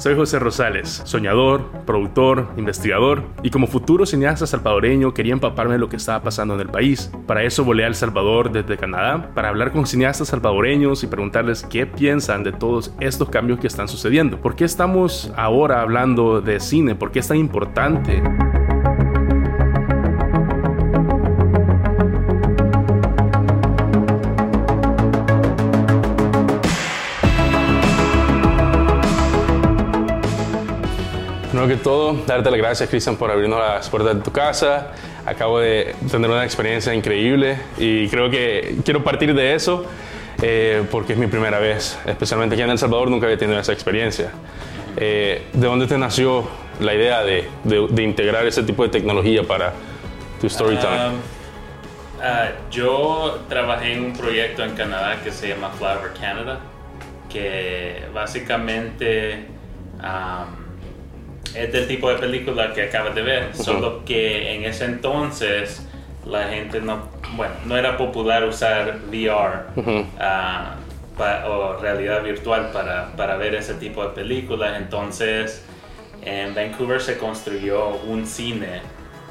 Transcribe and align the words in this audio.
Soy 0.00 0.16
José 0.16 0.38
Rosales, 0.38 1.02
soñador, 1.04 1.70
productor, 1.84 2.48
investigador 2.56 3.22
y 3.42 3.50
como 3.50 3.66
futuro 3.66 4.06
cineasta 4.06 4.46
salvadoreño 4.46 5.12
quería 5.12 5.34
empaparme 5.34 5.74
de 5.74 5.78
lo 5.78 5.90
que 5.90 5.96
estaba 5.96 6.22
pasando 6.22 6.54
en 6.54 6.60
el 6.60 6.70
país. 6.70 7.12
Para 7.26 7.42
eso 7.42 7.64
volé 7.64 7.84
a 7.84 7.86
El 7.86 7.94
Salvador 7.94 8.50
desde 8.50 8.78
Canadá 8.78 9.30
para 9.34 9.50
hablar 9.50 9.72
con 9.72 9.86
cineastas 9.86 10.28
salvadoreños 10.28 11.04
y 11.04 11.06
preguntarles 11.06 11.64
qué 11.64 11.84
piensan 11.84 12.44
de 12.44 12.52
todos 12.52 12.94
estos 12.98 13.28
cambios 13.28 13.60
que 13.60 13.66
están 13.66 13.88
sucediendo. 13.88 14.40
¿Por 14.40 14.56
qué 14.56 14.64
estamos 14.64 15.34
ahora 15.36 15.82
hablando 15.82 16.40
de 16.40 16.60
cine? 16.60 16.94
¿Por 16.94 17.12
qué 17.12 17.18
es 17.18 17.28
tan 17.28 17.36
importante? 17.36 18.22
Que 31.70 31.76
todo, 31.76 32.14
darte 32.26 32.50
las 32.50 32.58
gracias, 32.58 32.88
Cristian, 32.88 33.14
por 33.14 33.30
abrirnos 33.30 33.60
las 33.60 33.88
puertas 33.88 34.16
de 34.16 34.22
tu 34.22 34.32
casa. 34.32 34.88
Acabo 35.24 35.60
de 35.60 35.94
tener 36.10 36.28
una 36.28 36.44
experiencia 36.44 36.92
increíble 36.92 37.58
y 37.78 38.08
creo 38.08 38.28
que 38.28 38.78
quiero 38.84 39.04
partir 39.04 39.32
de 39.34 39.54
eso 39.54 39.86
eh, 40.42 40.82
porque 40.90 41.12
es 41.12 41.18
mi 41.18 41.28
primera 41.28 41.60
vez, 41.60 41.96
especialmente 42.06 42.56
aquí 42.56 42.62
en 42.62 42.70
El 42.70 42.78
Salvador, 42.78 43.08
nunca 43.08 43.26
había 43.26 43.38
tenido 43.38 43.60
esa 43.60 43.72
experiencia. 43.72 44.32
Eh, 44.96 45.46
¿De 45.52 45.66
dónde 45.66 45.86
te 45.86 45.96
nació 45.96 46.48
la 46.80 46.92
idea 46.92 47.22
de, 47.22 47.48
de, 47.62 48.02
integrar 48.02 48.44
ese 48.46 48.64
tipo 48.64 48.82
de 48.82 48.88
tecnología 48.88 49.44
para 49.44 49.72
tu 50.40 50.48
storytelling? 50.48 50.98
Um, 50.98 51.14
uh, 52.18 52.70
yo 52.72 53.38
trabajé 53.48 53.92
en 53.92 54.06
un 54.06 54.12
proyecto 54.12 54.64
en 54.64 54.74
Canadá 54.74 55.20
que 55.22 55.30
se 55.30 55.50
llama 55.50 55.70
Flower 55.78 56.14
Canada, 56.20 56.58
que 57.28 58.06
básicamente 58.12 59.46
um, 60.02 60.69
es 61.54 61.72
del 61.72 61.86
tipo 61.86 62.08
de 62.10 62.16
película 62.16 62.72
que 62.72 62.82
acabas 62.82 63.14
de 63.14 63.22
ver, 63.22 63.56
solo 63.56 64.04
que 64.04 64.54
en 64.54 64.64
ese 64.64 64.84
entonces 64.84 65.86
la 66.26 66.48
gente 66.48 66.80
no, 66.80 67.08
bueno, 67.36 67.54
no 67.66 67.76
era 67.76 67.96
popular 67.96 68.44
usar 68.44 69.00
VR 69.08 69.64
ah, 70.18 70.76
o 71.48 71.76
realidad 71.80 72.22
virtual 72.22 72.70
para, 72.72 73.12
para, 73.16 73.36
ver 73.36 73.54
ese 73.54 73.74
tipo 73.74 74.02
de 74.02 74.10
películas, 74.10 74.76
entonces 74.78 75.64
en 76.22 76.54
Vancouver 76.54 77.00
se 77.00 77.18
construyó 77.18 77.88
un 78.06 78.26
cine 78.26 78.80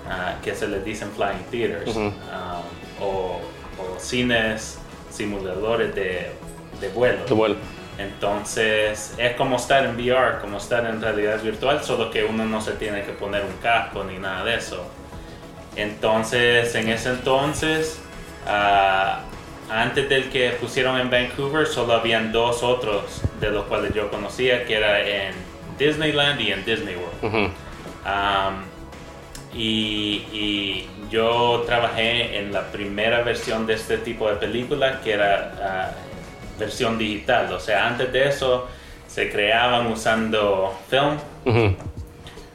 ah, 0.08 0.36
que 0.44 0.54
se 0.56 0.68
le 0.68 0.82
dicen 0.82 1.10
flying 1.12 1.44
theaters 1.50 1.96
ah, 2.32 2.62
o, 3.02 3.42
o, 3.78 4.00
cines 4.00 4.80
simuladores 5.10 5.96
de, 5.96 6.32
de 6.80 6.90
vuelo. 6.90 7.26
De 7.26 7.34
vuelo. 7.34 7.56
Entonces 8.00 9.14
es 9.18 9.36
como 9.36 9.58
estar 9.58 9.84
en 9.84 9.96
VR, 9.96 10.40
como 10.40 10.58
estar 10.58 10.86
en 10.86 11.02
realidad 11.02 11.42
virtual, 11.44 11.84
solo 11.84 12.10
que 12.10 12.24
uno 12.24 12.46
no 12.46 12.62
se 12.62 12.72
tiene 12.72 13.04
que 13.04 13.12
poner 13.12 13.44
un 13.44 13.58
casco 13.62 14.06
ni 14.06 14.18
nada 14.18 14.46
de 14.46 14.56
eso. 14.56 14.90
Entonces 15.76 16.74
en 16.76 16.88
ese 16.88 17.10
entonces, 17.10 18.00
uh, 18.46 19.20
antes 19.70 20.08
del 20.08 20.30
que 20.30 20.52
pusieron 20.52 20.98
en 20.98 21.10
Vancouver, 21.10 21.68
solo 21.68 21.92
habían 21.94 22.32
dos 22.32 22.64
otros 22.64 23.22
de 23.42 23.52
los 23.52 23.66
cuales 23.66 23.94
yo 23.94 24.10
conocía, 24.10 24.66
que 24.66 24.76
era 24.76 25.02
en 25.02 25.34
Disneyland 25.78 26.40
y 26.40 26.54
en 26.54 26.64
Disney 26.64 26.96
World. 26.96 27.52
Um, 28.06 28.64
y, 29.54 30.26
y, 30.32 30.90
yo 31.12 31.64
trabajé 31.66 32.38
en 32.38 32.54
la 32.54 32.68
primera 32.72 33.24
versión 33.24 33.66
de 33.66 33.74
este 33.74 33.98
tipo 33.98 34.30
de 34.30 34.38
película, 34.38 35.02
que 35.02 35.12
era... 35.12 35.96
Uh, 35.96 36.09
versión 36.60 36.98
digital. 36.98 37.52
O 37.54 37.60
sea, 37.60 37.88
antes 37.88 38.12
de 38.12 38.28
eso 38.28 38.68
se 39.08 39.32
creaban 39.32 39.88
usando 39.88 40.78
film. 40.90 41.18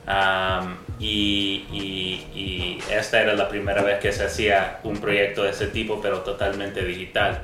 Um, 0.06 0.76
y, 1.00 2.80
esta 2.90 3.20
era 3.20 3.34
la 3.34 3.48
primera 3.48 3.82
vez 3.82 3.98
que 3.98 4.12
se 4.12 4.24
hacía 4.24 4.78
un 4.84 4.98
proyecto 4.98 5.42
de 5.42 5.50
ese 5.50 5.66
tipo, 5.68 6.00
pero 6.00 6.20
totalmente 6.20 6.84
digital. 6.84 7.42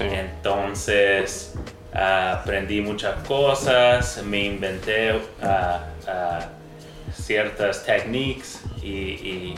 Entonces 0.00 1.54
aprendí 1.92 2.80
muchas 2.80 3.16
cosas, 3.26 4.22
me 4.24 4.44
inventé 4.44 5.12
uh, 5.12 5.18
uh, 5.18 7.12
ciertas 7.12 7.84
técnicas 7.84 8.62
y, 8.82 9.54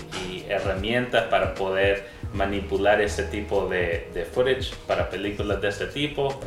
herramientas 0.48 1.24
para 1.24 1.54
poder 1.54 2.06
manipular 2.34 3.00
ese 3.00 3.24
tipo 3.24 3.68
de, 3.68 4.26
footage 4.32 4.74
para 4.86 5.08
películas 5.08 5.60
de 5.60 5.68
este 5.68 5.86
tipo. 5.86 6.40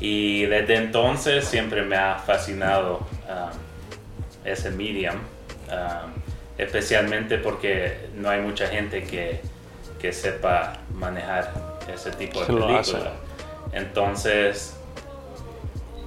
Y 0.00 0.44
desde 0.46 0.76
entonces 0.76 1.44
siempre 1.44 1.82
me 1.82 1.96
ha 1.96 2.16
fascinado 2.16 2.98
um, 3.28 3.50
ese 4.44 4.70
medium, 4.70 5.16
um, 5.16 6.12
especialmente 6.58 7.38
porque 7.38 8.08
no 8.14 8.30
hay 8.30 8.40
mucha 8.40 8.66
gente 8.68 9.04
que, 9.04 9.40
que 10.00 10.12
sepa 10.12 10.74
manejar 10.94 11.52
ese 11.92 12.10
tipo 12.12 12.40
de 12.40 12.46
películas. 12.46 13.12
Entonces, 13.72 14.76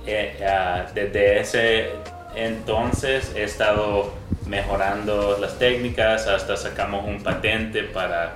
eh, 0.06 0.38
uh, 0.40 0.94
desde 0.94 1.40
ese 1.40 1.90
entonces 2.36 3.32
he 3.36 3.44
estado 3.44 4.14
mejorando 4.46 5.38
las 5.40 5.58
técnicas, 5.58 6.28
hasta 6.28 6.58
sacamos 6.58 7.06
un 7.06 7.24
patente 7.24 7.84
para, 7.84 8.36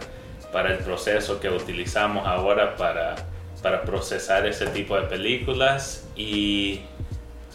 para 0.51 0.73
el 0.73 0.79
proceso 0.79 1.39
que 1.39 1.49
utilizamos 1.49 2.27
ahora 2.27 2.75
para, 2.75 3.15
para 3.61 3.83
procesar 3.83 4.45
ese 4.45 4.67
tipo 4.67 4.95
de 4.95 5.03
películas 5.03 6.07
y 6.15 6.81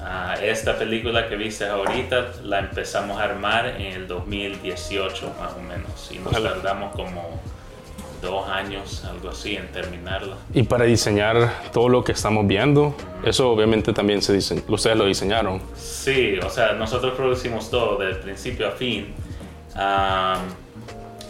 ah, 0.00 0.36
esta 0.42 0.78
película 0.78 1.28
que 1.28 1.36
viste 1.36 1.66
ahorita 1.66 2.32
la 2.44 2.60
empezamos 2.60 3.20
a 3.20 3.24
armar 3.24 3.66
en 3.66 3.92
el 3.92 4.06
2018 4.06 5.34
más 5.40 5.52
o 5.54 5.60
menos 5.60 6.10
y 6.12 6.18
nos 6.18 6.32
tardamos 6.32 6.94
como 6.94 7.40
dos 8.24 8.48
años, 8.48 9.04
algo 9.04 9.28
así, 9.28 9.54
en 9.54 9.68
terminarla. 9.68 10.36
Y 10.52 10.62
para 10.62 10.84
diseñar 10.84 11.70
todo 11.72 11.88
lo 11.88 12.02
que 12.02 12.12
estamos 12.12 12.46
viendo, 12.46 12.94
eso 13.22 13.50
obviamente 13.50 13.92
también 13.92 14.22
se 14.22 14.32
dice, 14.32 14.62
ustedes 14.66 14.96
lo 14.96 15.04
diseñaron. 15.04 15.60
Sí, 15.76 16.38
o 16.38 16.50
sea, 16.50 16.72
nosotros 16.72 17.14
producimos 17.14 17.70
todo 17.70 17.98
de 17.98 18.14
principio 18.14 18.68
a 18.68 18.70
fin. 18.70 19.14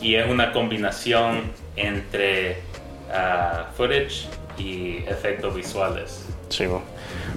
Y 0.04 0.16
es 0.16 0.28
una 0.28 0.52
combinación 0.52 1.50
entre 1.76 2.58
uh, 3.08 3.74
footage 3.74 4.26
y 4.58 4.98
efectos 5.08 5.54
visuales. 5.56 6.28
Sí, 6.50 6.66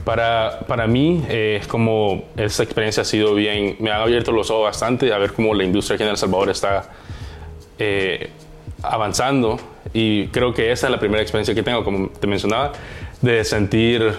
para, 0.04 0.60
para 0.68 0.86
mí 0.86 1.24
eh, 1.30 1.60
es 1.62 1.68
como 1.68 2.26
esa 2.36 2.64
experiencia 2.64 3.02
ha 3.02 3.06
sido 3.06 3.34
bien, 3.36 3.78
me 3.80 3.90
ha 3.90 4.04
abierto 4.04 4.34
los 4.34 4.52
ojos 4.52 4.66
bastante 4.66 5.14
a 5.14 5.18
ver 5.18 5.32
cómo 5.32 5.54
la 5.54 5.64
industria 5.64 5.96
aquí 5.96 6.04
en 6.04 6.10
El 6.10 6.18
Salvador 6.18 6.50
está 6.50 6.92
eh, 7.80 8.32
avanzando 8.84 9.58
y 9.94 10.28
creo 10.28 10.54
que 10.54 10.70
esa 10.70 10.88
es 10.88 10.92
la 10.92 11.00
primera 11.00 11.22
experiencia 11.22 11.56
que 11.56 11.64
tengo, 11.64 11.86
como 11.86 12.10
te 12.10 12.28
mencionaba, 12.28 12.74
de 13.22 13.46
sentir 13.46 14.14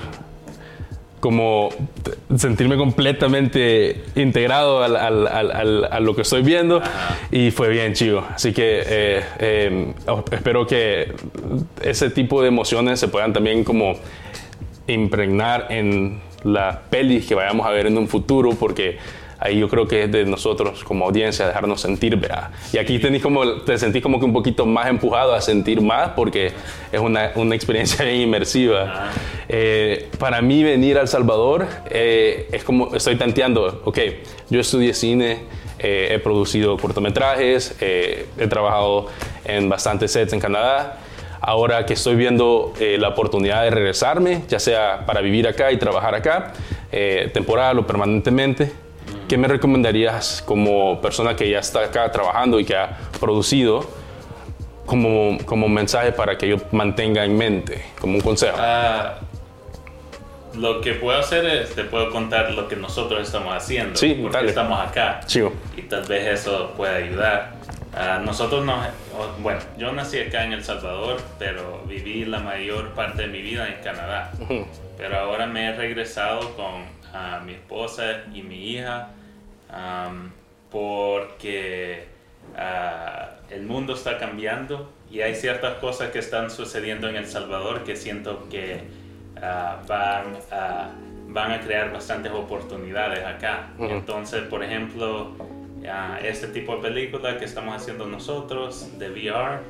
como 1.21 1.71
sentirme 2.37 2.77
completamente 2.77 4.05
integrado 4.15 4.83
al, 4.83 4.97
al, 4.97 5.85
a 5.91 6.01
lo 6.01 6.15
que 6.15 6.23
estoy 6.23 6.43
viendo 6.43 6.81
y 7.31 7.51
fue 7.51 7.69
bien 7.69 7.95
chido. 7.95 8.25
Así 8.35 8.53
que 8.53 8.83
eh, 8.87 9.25
eh, 9.39 9.95
espero 10.31 10.67
que 10.67 11.13
ese 11.83 12.11
tipo 12.11 12.43
de 12.43 12.49
emociones 12.49 13.01
se 13.01 13.09
puedan 13.09 13.33
también 13.33 13.65
como 13.65 13.97
impregnar 14.87 15.67
en 15.71 16.21
la 16.45 16.83
pelis 16.89 17.27
que 17.27 17.35
vayamos 17.35 17.67
a 17.67 17.71
ver 17.71 17.87
en 17.87 17.99
un 17.99 18.09
futuro 18.09 18.51
porque 18.51 18.99
ahí 19.39 19.59
yo 19.59 19.69
creo 19.69 19.87
que 19.87 20.05
es 20.05 20.13
de 20.13 20.25
nosotros 20.25 20.85
como 20.85 21.05
audiencia 21.05 21.47
dejarnos 21.47 21.81
sentir, 21.81 22.17
¿verdad? 22.17 22.51
Y 22.73 22.79
aquí 22.79 22.99
tenés 22.99 23.23
como, 23.23 23.61
te 23.63 23.79
sentís 23.79 24.03
como 24.03 24.19
que 24.19 24.25
un 24.25 24.33
poquito 24.33 24.67
más 24.67 24.89
empujado 24.89 25.35
a 25.35 25.41
sentir 25.41 25.81
más 25.81 26.11
porque 26.11 26.53
es 26.93 27.01
una, 27.01 27.33
una 27.37 27.55
experiencia 27.55 28.05
bien 28.05 28.21
inmersiva. 28.21 29.11
Eh, 29.49 30.09
para 30.19 30.43
mí 30.43 30.63
venir 30.63 30.99
a 30.99 31.01
El 31.01 31.09
Salvador 31.09 31.67
eh, 31.91 32.49
es 32.53 32.65
como, 32.65 32.95
estoy 32.95 33.17
tanteando, 33.17 33.83
ok, 33.85 33.99
yo 34.51 34.61
estudié 34.61 34.93
cine, 34.93 35.45
eh, 35.79 36.09
he 36.13 36.19
producido 36.19 36.77
cortometrajes, 36.77 37.77
he 37.81 38.47
trabajado 38.49 39.07
en 39.45 39.69
bastantes 39.69 40.13
sets 40.13 40.33
en 40.33 40.41
Canadá. 40.41 40.99
Ahora 41.41 41.87
que 41.87 41.95
estoy 41.95 42.17
viendo 42.17 42.75
la 42.81 43.09
oportunidad 43.09 43.63
de 43.63 43.71
regresarme, 43.71 44.43
ya 44.49 44.59
sea 44.59 45.07
para 45.07 45.21
vivir 45.21 45.47
acá 45.47 45.71
y 45.71 45.79
trabajar 45.79 46.15
acá, 46.15 46.53
temporal 47.33 47.79
o 47.79 47.87
permanentemente, 47.87 48.73
¿Qué 49.29 49.37
me 49.37 49.47
recomendarías 49.47 50.43
como 50.45 51.03
persona 51.03 51.37
que 51.37 51.51
ya 51.51 51.59
está 51.59 51.85
acá 51.85 52.11
trabajando 52.11 52.59
y 52.61 52.65
que 52.65 52.75
ha 52.75 52.97
producido 53.21 53.85
como, 54.87 55.37
como 55.45 55.69
mensaje 55.69 56.13
para 56.13 56.39
que 56.39 56.49
yo 56.49 56.57
mantenga 56.73 57.27
en 57.27 57.37
mente, 57.37 57.85
como 58.01 58.15
un 58.15 58.21
consejo? 58.23 58.57
Ah, 58.59 59.19
lo 60.59 60.81
que 60.81 60.95
puedo 60.95 61.19
hacer 61.19 61.47
es, 61.47 61.75
te 61.75 61.85
puedo 61.85 62.11
contar 62.11 62.53
lo 62.53 62.69
que 62.69 62.77
nosotros 62.77 63.23
estamos 63.23 63.55
haciendo, 63.55 63.97
sí, 63.97 64.19
porque 64.21 64.47
estamos 64.47 64.81
acá. 64.81 65.21
Y 65.77 65.83
tal 65.83 66.05
vez 66.05 66.41
eso 66.41 66.73
pueda 66.77 66.97
ayudar. 66.97 67.55
Uh, 67.93 68.25
nosotros 68.25 68.65
no, 68.65 68.77
bueno, 69.41 69.61
yo 69.79 69.93
nací 69.93 70.21
acá 70.21 70.45
en 70.45 70.53
El 70.53 70.63
Salvador, 70.63 71.21
pero 71.39 71.83
viví 71.87 72.25
la 72.25 72.41
mayor 72.41 72.91
parte 72.91 73.23
de 73.23 73.29
mi 73.29 73.41
vida 73.41 73.67
en 73.69 73.83
Canadá. 73.83 74.31
Pero 74.97 75.19
ahora 75.19 75.47
me 75.47 75.69
he 75.69 75.75
regresado 75.75 76.55
con 76.55 76.99
a 77.13 77.41
mi 77.41 77.53
esposa 77.53 78.25
y 78.35 78.43
mi 78.43 78.73
hija 78.73 79.09
porque 80.71 82.07
ah, 82.57 83.31
el 83.51 83.63
mundo 83.63 83.95
está 83.95 84.19
cambiando 84.19 84.93
y 85.11 85.21
hay 85.23 85.35
ciertas 85.35 85.77
cosas 85.77 86.11
que 86.11 86.19
están 86.19 86.51
sucediendo 86.51 87.09
en 87.09 87.17
El 87.17 87.27
Salvador 87.27 87.85
que 87.85 87.97
siento 87.97 88.49
que 88.51 88.83
ah, 89.43 89.83
van, 89.87 90.37
a, 90.51 90.91
van 91.29 91.53
a 91.53 91.61
crear 91.61 91.93
bastantes 91.93 92.33
oportunidades 92.33 93.25
acá. 93.25 93.71
Entonces, 93.79 94.43
por 94.45 94.63
ejemplo, 94.63 95.33
ah, 95.91 96.19
este 96.23 96.49
tipo 96.49 96.77
de 96.77 96.83
película 96.83 97.39
que 97.39 97.45
estamos 97.45 97.75
haciendo 97.75 98.07
nosotros 98.07 98.99
de 98.99 99.11
VR, 99.11 99.61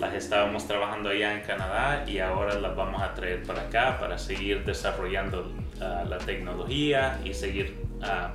las 0.00 0.14
estábamos 0.14 0.66
trabajando 0.66 1.10
allá 1.10 1.34
en 1.34 1.42
Canadá 1.42 2.04
y 2.06 2.18
ahora 2.18 2.58
las 2.58 2.74
vamos 2.74 3.00
a 3.00 3.14
traer 3.14 3.44
para 3.44 3.62
acá 3.62 3.96
para 4.00 4.18
seguir 4.18 4.64
desarrollando 4.64 5.52
la 5.78 6.18
tecnología 6.18 7.20
y 7.24 7.32
seguir 7.32 7.76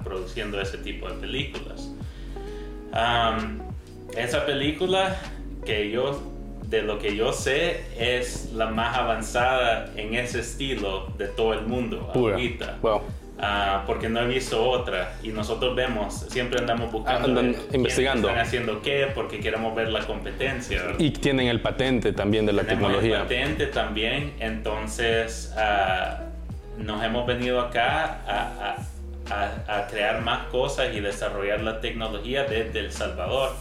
produciendo 0.04 0.62
ese 0.62 0.78
tipo 0.78 1.10
de 1.10 1.16
películas 1.16 1.90
esa 4.18 4.46
película 4.46 5.16
que 5.66 5.92
yo, 5.92 6.22
de 6.70 6.84
lo 6.84 7.00
que 7.00 7.16
yo 7.16 7.34
sé, 7.34 7.84
es 7.98 8.52
la 8.54 8.68
más 8.68 8.96
avanzada 8.96 9.92
en 9.96 10.14
ese 10.14 10.42
estilo 10.42 11.08
de 11.18 11.28
todo 11.28 11.54
el 11.54 11.66
mundo 11.66 12.12
ahorita. 12.14 12.78
Ah, 13.42 13.84
porque 13.88 14.10
no 14.10 14.20
he 14.20 14.28
visto 14.28 14.62
otra 14.62 15.14
y 15.24 15.30
nosotros 15.30 15.74
vemos, 15.74 16.26
siempre 16.30 16.60
andamos 16.60 16.92
buscando, 16.92 17.30
Andan 17.30 17.56
investigando, 17.72 18.28
están 18.28 18.46
haciendo 18.46 18.82
qué, 18.82 19.08
porque 19.16 19.40
queremos 19.40 19.74
ver 19.74 19.90
la 19.90 20.06
competencia. 20.06 20.82
Y 20.98 21.12
tienen 21.12 21.48
el 21.48 21.62
patente 21.62 22.12
también 22.12 22.46
de 22.46 22.52
la 22.52 22.64
tecnología. 22.64 23.16
El 23.16 23.22
patente 23.24 23.68
también, 23.68 24.34
entonces 24.40 25.56
uh, 25.56 26.84
nos 26.84 27.02
hemos 27.02 27.26
venido 27.26 27.62
acá 27.62 28.20
a, 28.28 28.72
a 28.72 28.76
a, 29.32 29.88
crear 29.90 30.22
más 30.22 30.48
cosas 30.48 30.94
y 30.94 31.00
desarrollar 31.00 31.62
la 31.62 31.82
tecnología 31.82 32.44
desde 32.44 32.80
El 32.80 32.92
Salvador. 32.92 33.52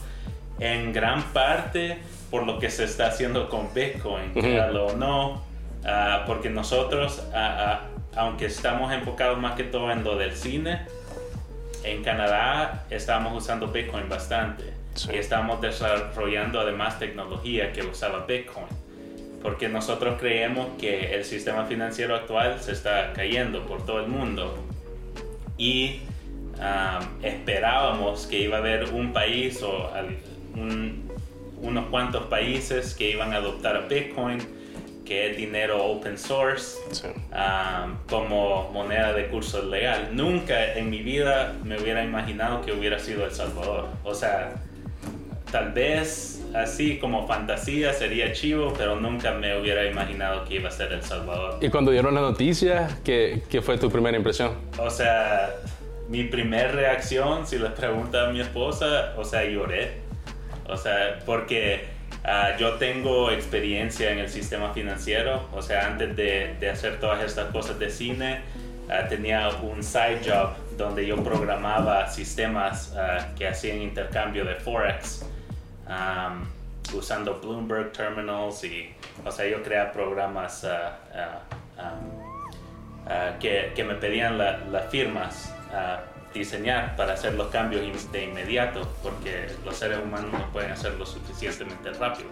En 0.61 0.93
gran 0.93 1.23
parte 1.33 1.99
por 2.31 2.47
lo 2.47 2.59
que 2.59 2.71
se 2.71 2.85
está 2.85 3.09
haciendo 3.09 3.49
con 3.49 3.73
Bitcoin, 3.73 4.33
o 4.37 4.97
no, 4.97 5.43
ah, 5.85 6.25
porque 6.27 6.51
nosotros, 6.51 7.23
ah, 7.35 7.83
aunque 8.17 8.47
estamos 8.47 8.93
enfocados 8.93 9.39
más 9.39 9.55
que 9.55 9.65
todo 9.65 9.91
en 9.91 10.05
lo 10.05 10.17
del 10.17 10.37
cine, 10.37 10.83
en 11.85 12.03
Canadá 12.03 12.85
estamos 12.91 13.37
usando 13.37 13.69
Bitcoin 13.69 14.09
bastante 14.09 14.75
y 15.13 15.17
estamos 15.17 15.61
desarrollando 15.61 16.61
además 16.61 16.99
tecnología 16.99 17.73
que 17.73 17.83
usaba 17.83 18.27
Bitcoin 18.27 18.67
porque 19.43 19.69
nosotros 19.69 20.17
creemos 20.19 20.67
que 20.79 21.15
el 21.15 21.25
sistema 21.25 21.65
financiero 21.67 22.17
actual 22.17 22.61
se 22.61 22.73
está 22.73 23.13
cayendo 23.13 23.65
por 23.67 23.87
todo 23.87 24.01
el 24.01 24.09
mundo 24.09 24.59
y 25.57 26.01
esperábamos 27.23 28.27
que 28.27 28.41
iba 28.41 28.57
a 28.57 28.61
haber 28.61 28.93
un 28.93 29.13
país 29.13 29.63
o 29.63 29.93
unos 31.61 31.87
cuantos 31.87 32.27
países 32.27 32.95
que 32.95 33.11
iban 33.11 33.33
a 33.33 33.37
adoptar 33.37 33.77
a 33.77 33.81
Bitcoin, 33.81 34.39
que 35.05 35.31
es 35.31 35.37
dinero 35.37 35.85
open 35.85 36.19
source, 36.19 36.77
como 38.09 38.71
moneda 38.73 39.13
de 39.15 39.29
curso 39.29 39.63
legal. 39.63 40.11
Nunca 40.13 40.75
en 40.75 40.91
mi 40.91 41.03
vida 41.03 41.55
me 41.65 41.81
hubiera 41.81 42.05
imaginado 42.05 42.61
que 42.61 42.73
hubiera 42.73 42.99
sido 42.99 43.25
El 43.25 43.33
Salvador. 43.33 43.87
O 44.05 44.15
sea, 44.15 44.57
tal 45.51 45.73
vez 45.73 46.45
así 46.55 46.99
como 46.99 47.27
fantasía 47.27 47.93
sería 47.93 48.33
chivo, 48.33 48.75
pero 48.77 48.97
nunca 49.01 49.33
me 49.33 49.59
hubiera 49.59 49.87
imaginado 49.87 50.45
que 50.45 50.57
iba 50.57 50.69
a 50.69 50.73
ser 50.73 50.93
El 50.93 51.03
Salvador. 51.03 51.59
¿Y 51.61 51.71
cuando 51.71 51.91
dieron 51.91 52.15
la 52.15 52.21
noticia, 52.21 52.99
qué, 53.03 53.43
qué 53.49 53.63
fue 53.63 53.79
tu 53.79 53.91
primera 53.91 54.17
impresión? 54.17 54.53
O 54.79 54.91
sea, 54.91 55.55
mi 56.09 56.25
primera 56.25 56.71
reacción, 56.73 57.47
si 57.47 57.59
le 57.59 57.71
pregunta 57.71 58.29
a 58.29 58.33
mi 58.33 58.41
esposa, 58.41 59.15
o 59.17 59.25
sea, 59.25 59.45
lloré. 59.45 60.07
O 60.69 60.77
sea, 60.77 61.19
porque 61.25 61.87
ah, 62.25 62.57
yo 62.59 62.75
tengo 62.75 63.31
experiencia 63.31 64.13
en 64.13 64.19
el 64.19 64.29
sistema 64.29 64.73
financiero, 64.73 65.49
o 65.53 65.63
sea, 65.63 65.87
antes 65.87 66.15
de, 66.15 66.57
de 66.61 66.71
hacer 66.71 67.01
todas 67.01 67.25
estas 67.25 67.51
cosas 67.51 67.79
de 67.79 67.91
cine, 67.91 68.43
ah, 68.91 69.09
tenía 69.09 69.49
un 69.63 69.83
side 69.83 70.21
job 70.25 70.51
donde 70.77 71.07
yo 71.07 71.23
programaba 71.25 72.09
sistemas 72.09 72.95
ah, 72.97 73.29
que 73.37 73.49
hacían 73.49 73.81
intercambio 73.81 74.45
de 74.45 74.57
Forex 74.57 75.25
usando 76.95 77.41
Bloomberg 77.41 77.93
Terminals 77.93 78.65
y, 78.65 78.95
o 79.25 79.31
sea, 79.31 79.47
yo 79.47 79.63
creaba 79.63 79.93
programas 79.93 80.65
uh, 80.65 81.79
que, 83.39 83.73
que, 83.75 83.85
me 83.85 83.95
pedían 83.95 84.39
las 84.39 84.91
firmas 84.91 85.55
diseñar 86.35 86.97
para 86.97 87.15
hacer 87.15 87.35
los 87.35 87.49
cambios 87.49 88.13
de 88.13 88.25
inmediato, 88.25 88.89
porque 89.03 89.49
los 89.65 89.77
seres 89.77 89.99
humanos 90.03 90.33
no 90.33 90.53
pueden 90.53 90.73
hacerlo 90.73 91.07
suficientemente 91.07 91.91
rápido. 91.93 92.29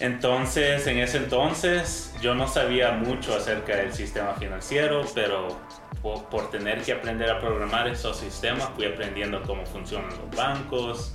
Entonces, 0.00 0.86
en 0.86 0.98
ese 0.98 1.18
entonces, 1.18 2.14
yo 2.20 2.34
no 2.34 2.48
sabía 2.48 2.92
mucho 2.92 3.36
acerca 3.36 3.76
del 3.76 3.92
sistema 3.92 4.34
financiero, 4.34 5.02
pero 5.14 5.58
por, 6.02 6.50
tener 6.50 6.82
que 6.82 6.92
aprender 6.92 7.30
a 7.30 7.40
programar 7.40 7.88
esos 7.88 8.16
sistemas, 8.16 8.70
fui 8.76 8.86
aprendiendo 8.86 9.42
cómo 9.42 9.66
funcionan 9.66 10.10
los 10.10 10.36
bancos, 10.36 11.14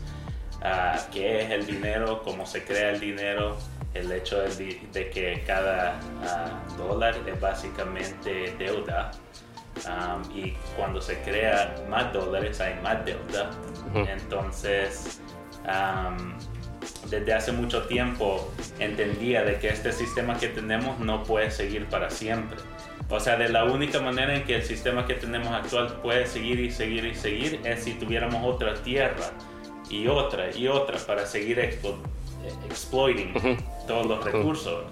qué 1.12 1.44
es 1.44 1.51
el 1.51 1.66
dinero, 1.66 2.21
cómo 2.24 2.45
se 2.45 2.63
crea 2.63 2.92
el 2.92 3.00
dinero, 3.00 3.57
el 3.94 4.12
hecho 4.12 4.42
de, 4.42 5.09
que 5.09 5.44
cada 5.45 6.00
dólar 6.77 7.16
es 7.25 7.39
básicamente 7.39 8.54
deuda. 8.57 9.12
Y 10.34 10.52
cuando 10.78 11.02
se 11.02 11.20
crea 11.22 11.75
más 11.90 12.14
dólares 12.14 12.60
hay 12.62 12.80
más 12.81 13.04
deuda. 13.06 13.52
Entonces, 13.94 15.22
desde 17.10 17.34
hace 17.34 17.52
mucho 17.52 17.84
tiempo 17.84 18.52
entendía 18.80 19.44
de 19.44 19.58
que 19.60 19.70
este 19.70 19.92
sistema 19.92 20.38
que 20.38 20.48
tenemos 20.48 21.00
no 21.00 21.24
puede 21.24 21.52
seguir 21.52 21.88
para 21.88 22.10
siempre. 22.10 22.58
O 23.10 23.20
sea, 23.20 23.36
de 23.38 23.50
la 23.50 23.66
única 23.66 24.00
manera 24.00 24.36
en 24.36 24.44
que 24.44 24.56
el 24.56 24.64
sistema 24.64 25.06
que 25.06 25.16
tenemos 25.16 25.52
actual 25.52 26.00
puede 26.02 26.26
seguir 26.26 26.60
y 26.60 26.72
seguir 26.72 27.06
y 27.06 27.14
seguir 27.14 27.62
es 27.64 27.84
si 27.84 27.94
tuviéramos 27.94 28.42
otra 28.44 28.74
tierra 28.76 29.31
y 29.90 30.08
otra 30.08 30.50
y 30.56 30.68
otra 30.68 30.98
para 31.00 31.26
seguir 31.26 31.60
exploiting 31.60 33.34
todos 33.88 34.06
los 34.06 34.24
recursos. 34.24 34.86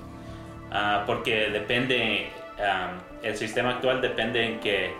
Ah, 0.72 1.04
porque 1.07 1.50
depende, 1.50 2.30
el 3.23 3.35
sistema 3.38 3.71
actual 3.71 4.01
depende 4.01 4.44
en 4.44 4.59
que 4.59 4.94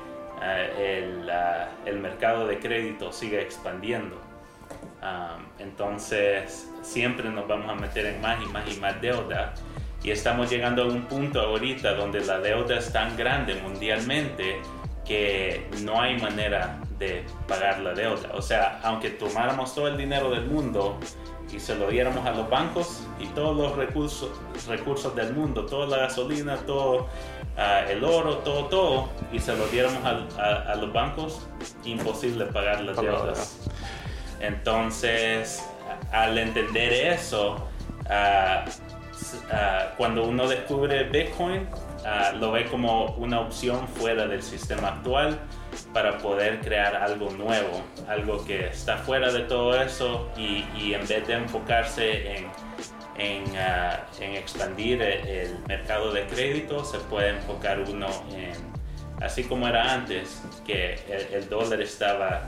el, 0.79 1.29
ah, 1.29 1.69
el, 1.85 2.00
mercado 2.00 2.47
de 2.47 2.59
crédito 2.59 3.12
siga 3.12 3.39
expandiendo. 3.39 4.19
entonces 5.60 6.69
siempre 6.81 7.29
nos 7.29 7.48
vamos 7.48 7.69
a 7.69 7.75
meter 7.75 8.05
en 8.05 8.22
más 8.22 8.41
y 8.41 8.46
más 8.48 8.75
y 8.75 8.79
más 8.79 9.01
deuda 9.01 9.53
y 10.03 10.10
estamos 10.10 10.50
llegando 10.50 10.84
a 10.84 10.86
un 10.88 11.03
punto 11.03 11.39
ahorita 11.41 11.93
donde 11.93 12.22
la 12.22 12.39
deuda 12.39 12.77
es 12.77 12.91
tan 12.91 13.15
grande 13.15 13.55
mundialmente 13.55 14.60
que 15.05 15.67
no 15.84 16.01
hay 16.01 16.19
manera 16.19 16.79
de 16.98 17.24
pagar 17.48 17.79
la 17.79 17.93
deuda. 17.93 18.31
O 18.34 18.41
sea, 18.41 18.79
aunque 18.84 19.10
tomáramos 19.12 19.75
todo 19.75 19.88
el 19.88 19.98
dinero 19.98 20.31
del 20.31 20.46
mundo 20.46 20.98
y 21.51 21.60
se 21.60 21.75
lo 21.75 21.89
diéramos 21.89 22.25
a 22.25 22.31
los 22.31 22.50
bancos 22.50 23.07
y 23.19 23.25
todos 23.27 23.55
los 23.55 23.75
recursos, 23.75 24.31
recursos 24.67 25.15
del 25.15 25.34
mundo, 25.34 25.65
toda 25.65 25.86
la 25.88 25.98
gasolina, 25.98 26.55
todo 26.57 27.07
el 27.89 28.03
oro, 28.03 28.38
todo, 28.38 28.65
todo, 28.65 29.10
y 29.31 29.39
se 29.39 29.55
lo 29.55 29.67
diéramos 29.67 30.03
a, 30.38 30.75
los 30.75 30.91
bancos, 30.91 31.48
imposible 31.84 32.46
pagar 32.46 32.81
las 32.81 32.98
deudas. 32.98 33.70
Entonces, 34.39 35.63
al 36.12 36.38
entender 36.38 36.93
eso, 36.93 37.67
ah, 38.10 38.65
ah, 39.51 39.91
cuando 39.98 40.24
uno 40.24 40.48
descubre 40.48 41.03
Bitcoin, 41.03 41.67
lo 42.39 42.51
ve 42.51 42.65
como 42.65 43.05
una 43.17 43.39
opción 43.39 43.88
fuera 43.88 44.27
del 44.27 44.41
sistema 44.41 44.88
actual 44.89 45.39
para 45.93 46.17
poder 46.17 46.60
crear 46.62 46.96
algo 46.96 47.29
nuevo, 47.31 47.84
algo 48.08 48.43
que 48.43 48.67
está 48.67 48.98
fuera 48.98 49.31
de 49.31 49.41
todo 49.41 49.79
eso 49.79 50.29
y, 50.36 50.93
en 50.93 51.08
vez 51.08 51.27
de 51.27 51.34
enfocarse 51.34 52.38
en, 52.38 52.48
en, 53.22 53.56
ah, 53.58 54.06
expandir 54.20 55.01
el, 55.01 55.58
mercado 55.68 56.12
de 56.12 56.25
crédito, 56.28 56.84
se 56.84 56.98
puede 57.00 57.30
enfocar 57.30 57.80
uno 57.80 58.08
en, 58.34 58.54
así 59.24 59.44
como 59.44 59.68
era 59.68 59.94
antes, 59.94 60.42
que 60.66 61.00
el, 61.32 61.48
dólar 61.50 61.82
estaba 61.82 62.44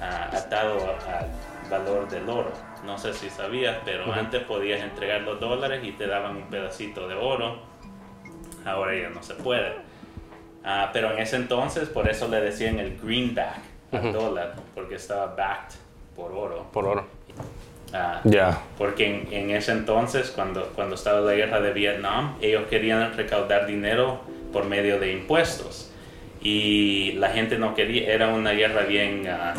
ah, 0.00 0.30
atado 0.32 0.96
al 1.06 1.30
valor 1.70 2.08
del 2.08 2.28
oro. 2.28 2.52
No 2.84 2.96
sé 2.98 3.12
si 3.12 3.28
sabías, 3.30 3.78
pero 3.84 4.12
antes 4.12 4.42
podías 4.44 4.80
entregar 4.80 5.22
los 5.22 5.40
dólares 5.40 5.84
y 5.84 5.92
te 5.92 6.06
daban 6.06 6.36
un 6.36 6.48
pedacito 6.48 7.08
de 7.08 7.14
oro. 7.14 7.60
Ahora 8.64 8.96
ya 8.96 9.10
no 9.10 9.22
se 9.22 9.34
puede. 9.34 9.74
Ah, 10.64 10.90
pero 10.92 11.12
en 11.12 11.20
ese 11.20 11.36
entonces, 11.36 11.88
por 11.88 12.08
eso 12.08 12.28
le 12.28 12.40
decían 12.40 12.78
el 12.78 12.98
greenback 12.98 13.60
al 13.92 14.12
dólar, 14.12 14.56
porque 14.74 14.96
estaba 14.96 15.26
backed 15.34 15.76
por 16.14 16.32
oro. 16.32 16.66
Por 16.72 16.86
oro. 16.86 17.15
Ah, 17.92 18.20
ya. 18.24 18.62
Porque 18.76 19.26
en, 19.30 19.50
ese 19.50 19.72
entonces, 19.72 20.30
cuando, 20.30 20.72
cuando 20.74 20.94
estaba 20.94 21.20
la 21.20 21.34
guerra 21.34 21.60
de 21.60 21.72
Vietnam, 21.72 22.36
ellos 22.40 22.64
querían 22.68 23.16
recaudar 23.16 23.66
dinero 23.66 24.20
por 24.52 24.64
medio 24.64 24.98
de 24.98 25.12
impuestos. 25.12 25.92
y 26.42 27.12
la 27.12 27.30
gente 27.30 27.58
no 27.58 27.74
quería, 27.74 28.12
era 28.12 28.28
una 28.28 28.52
guerra 28.52 28.82
bien 28.82 29.26
ah, 29.26 29.54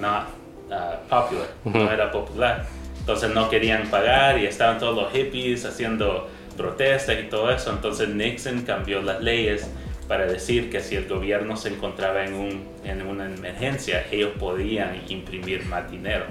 no 0.00 0.24
ah, 0.70 0.98
popular, 1.08 1.48
no 1.64 1.92
era 1.92 2.10
popular. 2.10 2.66
Entonces 2.98 3.30
no 3.30 3.48
querían 3.50 3.88
pagar 3.88 4.38
y 4.38 4.46
estaban 4.46 4.78
todos 4.78 4.94
los 4.94 5.12
hippies 5.12 5.64
haciendo 5.64 6.28
protestas 6.56 7.16
y 7.20 7.24
todo 7.24 7.50
eso. 7.50 7.70
Entonces 7.70 8.08
Nixon 8.08 8.62
cambió 8.62 9.02
las 9.02 9.20
leyes 9.20 9.68
para 10.06 10.26
decir 10.26 10.70
que 10.70 10.80
si 10.80 10.96
el 10.96 11.08
gobierno 11.08 11.56
se 11.56 11.70
encontraba 11.70 12.24
en, 12.24 12.34
un, 12.34 12.68
en 12.84 13.02
una 13.02 13.26
emergencia, 13.26 14.04
ellos 14.10 14.32
podían 14.38 15.00
imprimir 15.08 15.64
más 15.66 15.90
dinero. 15.90 16.26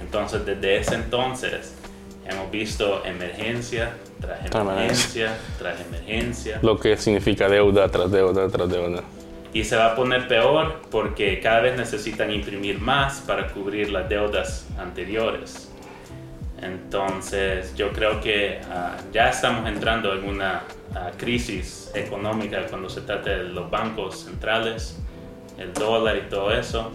Entonces 0.00 0.44
desde 0.44 0.78
ese 0.78 0.94
entonces 0.94 1.74
hemos 2.26 2.50
visto 2.50 3.04
emergencia 3.04 3.92
tras 4.20 4.54
emergencia 4.54 5.36
tras 5.58 5.80
emergencia. 5.80 6.58
Lo 6.62 6.78
que 6.78 6.96
significa 6.96 7.48
deuda 7.48 7.88
tras 7.88 8.10
deuda 8.10 8.48
tras 8.48 8.68
deuda. 8.68 9.02
Y 9.52 9.64
se 9.64 9.76
va 9.76 9.92
a 9.92 9.94
poner 9.96 10.28
peor 10.28 10.80
porque 10.90 11.40
cada 11.40 11.60
vez 11.60 11.76
necesitan 11.76 12.30
imprimir 12.30 12.80
más 12.80 13.20
para 13.20 13.48
cubrir 13.48 13.90
las 13.90 14.08
deudas 14.08 14.66
anteriores. 14.78 15.70
Entonces 16.62 17.74
yo 17.74 17.92
creo 17.92 18.20
que 18.20 18.60
ah, 18.70 18.96
ya 19.12 19.30
estamos 19.30 19.68
entrando 19.68 20.14
en 20.14 20.28
una 20.28 20.62
ah, 20.94 21.10
crisis 21.16 21.90
económica 21.94 22.66
cuando 22.68 22.88
se 22.88 23.00
trata 23.00 23.30
de 23.30 23.44
los 23.44 23.70
bancos 23.70 24.24
centrales, 24.24 24.98
el 25.58 25.72
dólar 25.72 26.16
y 26.16 26.28
todo 26.28 26.52
eso. 26.52 26.92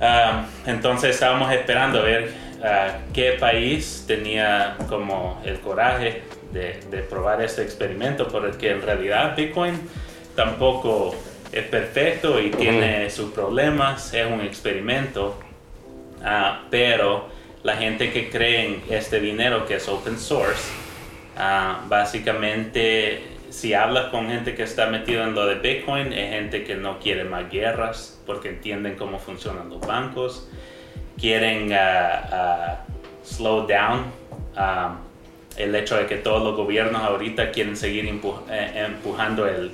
Ah, 0.00 0.46
entonces 0.66 1.10
estábamos 1.10 1.52
esperando 1.52 1.98
a 1.98 2.02
ver 2.02 2.32
qué 3.12 3.36
país 3.38 4.04
tenía 4.06 4.76
como 4.88 5.40
el 5.44 5.60
coraje 5.60 6.22
de, 6.52 6.80
de 6.90 6.98
probar 7.02 7.42
este 7.42 7.62
experimento, 7.62 8.28
porque 8.28 8.70
en 8.70 8.82
realidad 8.82 9.36
Bitcoin 9.36 9.78
tampoco 10.34 11.14
es 11.52 11.64
perfecto 11.64 12.40
y 12.40 12.50
tiene 12.50 13.10
sus 13.10 13.32
problemas, 13.32 14.14
es 14.14 14.26
un 14.26 14.40
experimento, 14.40 15.38
uh, 16.20 16.66
pero 16.70 17.28
la 17.62 17.76
gente 17.76 18.12
que 18.12 18.30
cree 18.30 18.66
en 18.66 18.82
este 18.88 19.20
dinero 19.20 19.66
que 19.66 19.74
es 19.76 19.88
open 19.88 20.18
source, 20.18 20.70
básicamente 21.88 23.29
si 23.50 23.74
hablas 23.74 24.06
con 24.06 24.28
gente 24.28 24.54
que 24.54 24.62
está 24.62 24.86
metido 24.86 25.22
en 25.24 25.34
lo 25.34 25.46
de 25.46 25.56
Bitcoin, 25.56 26.12
es 26.12 26.30
gente 26.30 26.64
que 26.64 26.76
no 26.76 26.98
quiere 26.98 27.24
más 27.24 27.50
guerras 27.50 28.20
porque 28.26 28.48
entienden 28.48 28.96
cómo 28.96 29.18
funcionan 29.18 29.68
los 29.68 29.80
bancos, 29.80 30.48
quieren 31.18 31.72
uh, 31.72 32.76
slow 33.24 33.66
down 33.66 34.04
um, 34.56 34.96
el 35.56 35.74
hecho 35.74 35.96
de 35.96 36.06
que 36.06 36.16
todos 36.16 36.42
los 36.42 36.56
gobiernos 36.56 37.02
ahorita 37.02 37.50
quieren 37.50 37.76
seguir 37.76 38.06
eh, 38.06 38.86
empujando 38.86 39.46
el 39.46 39.70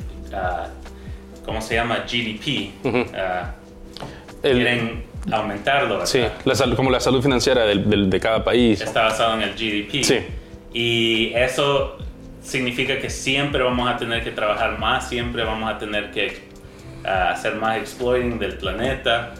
¿cómo 1.44 1.60
se 1.60 1.74
llama? 1.74 2.04
GDP. 2.06 2.72
Ah, 3.14 3.52
quieren 4.42 5.04
aumentarlo. 5.30 6.04
Sí, 6.06 6.22
como 6.74 6.90
la 6.90 6.98
salud 6.98 7.22
financiera 7.22 7.64
de 7.64 8.20
cada 8.20 8.42
país. 8.42 8.80
Está 8.80 9.04
basado 9.04 9.34
en 9.34 9.42
el 9.42 9.54
GDP. 9.54 10.02
Sí. 10.02 10.18
Y 10.72 11.32
eso 11.34 11.98
significa 12.46 12.98
que 12.98 13.10
siempre 13.10 13.62
vamos 13.62 13.88
a 13.90 13.96
tener 13.96 14.22
que 14.22 14.30
trabajar 14.30 14.78
más, 14.78 15.08
siempre 15.08 15.42
vamos 15.42 15.68
a 15.68 15.78
tener 15.78 16.12
que 16.12 16.38
ah, 17.04 17.30
hacer 17.30 17.56
más 17.56 17.78
exploiting 17.78 18.38
del 18.38 18.56
planeta. 18.56 19.34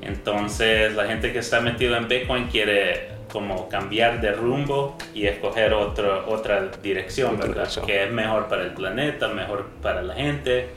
Entonces 0.00 0.94
la 0.94 1.06
gente 1.06 1.32
que 1.32 1.40
está 1.40 1.60
metida 1.60 1.98
en 1.98 2.08
Bitcoin 2.08 2.46
quiere 2.46 3.10
como 3.32 3.68
cambiar 3.68 4.20
de 4.20 4.32
rumbo 4.32 4.96
y 5.14 5.26
escoger 5.26 5.72
otro, 5.72 6.28
otra 6.28 6.70
dirección, 6.82 7.38
¿verdad? 7.38 7.68
Que 7.84 8.04
es 8.04 8.12
mejor 8.12 8.46
para 8.46 8.62
el 8.62 8.72
planeta, 8.72 9.28
mejor 9.28 9.66
para 9.80 10.02
la 10.02 10.14
gente 10.14 10.68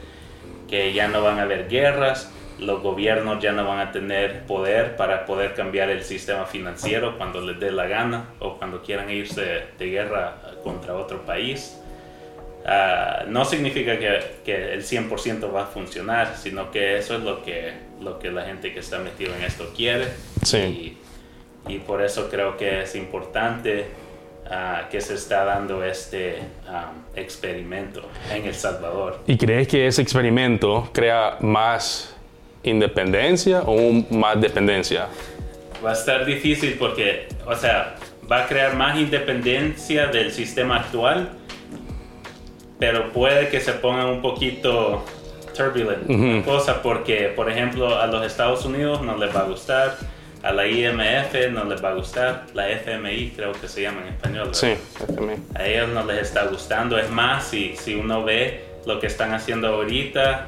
que 0.67 0.93
ya 0.93 1.07
no 1.07 1.21
van 1.21 1.37
a 1.37 1.43
haber 1.43 1.67
guerras, 1.67 2.31
los 2.59 2.81
gobiernos 2.81 3.41
ya 3.41 3.51
no 3.51 3.67
van 3.67 3.79
a 3.79 3.91
tener 3.91 4.43
poder 4.43 4.95
para 4.95 5.25
poder 5.25 5.53
cambiar 5.53 5.89
el 5.89 6.03
sistema 6.03 6.45
financiero 6.45 7.17
cuando 7.17 7.41
les 7.41 7.59
dé 7.59 7.71
la 7.71 7.87
gana 7.87 8.29
o 8.39 8.57
cuando 8.57 8.81
quieran 8.81 9.09
irse 9.09 9.63
de 9.77 9.89
guerra 9.89 10.37
contra 10.63 10.95
otro 10.95 11.25
país. 11.25 11.79
Ah, 12.65 13.25
no 13.27 13.45
significa 13.45 13.99
que, 13.99 14.19
que 14.43 14.73
el 14.73 14.83
100% 14.83 15.53
va 15.53 15.63
a 15.63 15.65
funcionar, 15.67 16.35
sino 16.35 16.71
que 16.71 16.97
eso 16.97 17.15
es 17.15 17.23
lo 17.23 17.43
que, 17.43 17.73
lo 18.01 18.17
que 18.17 18.31
la 18.31 18.43
gente 18.45 18.73
que 18.73 18.79
está 18.79 18.99
metida 18.99 19.37
en 19.37 19.43
esto 19.43 19.71
quiere. 19.75 20.07
Sí. 20.43 20.97
Y, 21.67 21.73
y 21.75 21.79
por 21.79 22.01
eso 22.01 22.29
creo 22.29 22.57
que 22.57 22.81
es 22.81 22.95
importante 22.95 23.85
que 24.91 25.01
se 25.01 25.15
está 25.15 25.43
dando 25.43 25.83
este 25.83 26.39
experimento 27.15 28.03
en 28.31 28.45
El 28.45 28.53
Salvador. 28.53 29.19
¿Y 29.25 29.37
crees 29.37 29.67
que 29.67 29.87
ese 29.87 30.01
experimento 30.01 30.89
crea 30.93 31.37
más 31.39 32.14
independencia 32.69 33.61
o 33.65 33.91
más 34.11 34.39
dependencia? 34.39 35.07
Va 35.83 35.91
a 35.91 35.93
estar 35.93 36.25
difícil 36.25 36.75
porque, 36.79 37.27
o 37.45 37.55
sea, 37.55 37.95
va 38.29 38.43
a 38.43 38.47
crear 38.47 38.75
más 38.75 38.97
independencia 38.97 40.07
del 40.07 40.31
sistema 40.31 40.77
actual, 40.77 41.29
pero 42.79 43.11
puede 43.11 43.49
que 43.49 43.59
se 43.59 43.73
ponga 43.73 44.05
un 44.05 44.21
poquito 44.21 45.05
turbulent 45.55 46.43
cosa 46.43 46.81
porque, 46.81 47.31
por 47.35 47.49
ejemplo, 47.49 47.99
a 47.99 48.07
los 48.07 48.25
Estados 48.25 48.65
Unidos 48.65 49.01
no 49.01 49.17
les 49.17 49.33
va 49.33 49.41
a 49.41 49.45
gustar 49.45 49.95
a 50.45 50.53
la 50.53 50.67
IMF 50.67 51.33
no 51.51 51.63
les 51.65 51.83
va 51.83 51.89
a 51.89 51.93
gustar, 51.95 52.45
la 52.53 52.69
FMI 52.69 53.33
creo 53.35 53.51
que 53.53 53.67
se 53.67 53.81
llama 53.81 54.01
en 54.01 54.13
español. 54.13 54.49
Sí, 54.51 54.75
FMI. 55.09 55.33
A 55.55 55.65
ellos 55.65 55.89
no 55.89 56.05
les 56.05 56.21
está 56.21 56.45
gustando, 56.45 56.99
es 56.99 57.09
más, 57.09 57.47
si, 57.47 57.75
si 57.75 57.95
uno 57.95 58.23
ve 58.23 58.63
lo 58.85 58.99
que 58.99 59.07
están 59.07 59.33
haciendo 59.33 59.69
ahorita, 59.69 60.45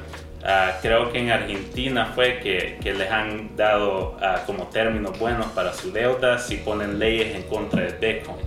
ah, 0.48 0.78
creo 0.82 1.12
que 1.12 1.18
en 1.18 1.30
Argentina 1.30 2.12
fue 2.14 2.40
que, 2.40 2.78
que 2.82 2.94
les 2.94 3.10
han 3.10 3.54
dado 3.56 4.16
ah, 4.20 4.42
como 4.46 4.64
términos 4.68 5.18
buenos 5.18 5.46
para 5.48 5.72
su 5.72 5.92
deuda 5.92 6.38
si 6.38 6.56
ponen 6.56 6.98
leyes 6.98 7.36
en 7.36 7.42
contra 7.42 7.82
de 7.82 7.92
Bitcoin. 7.92 8.38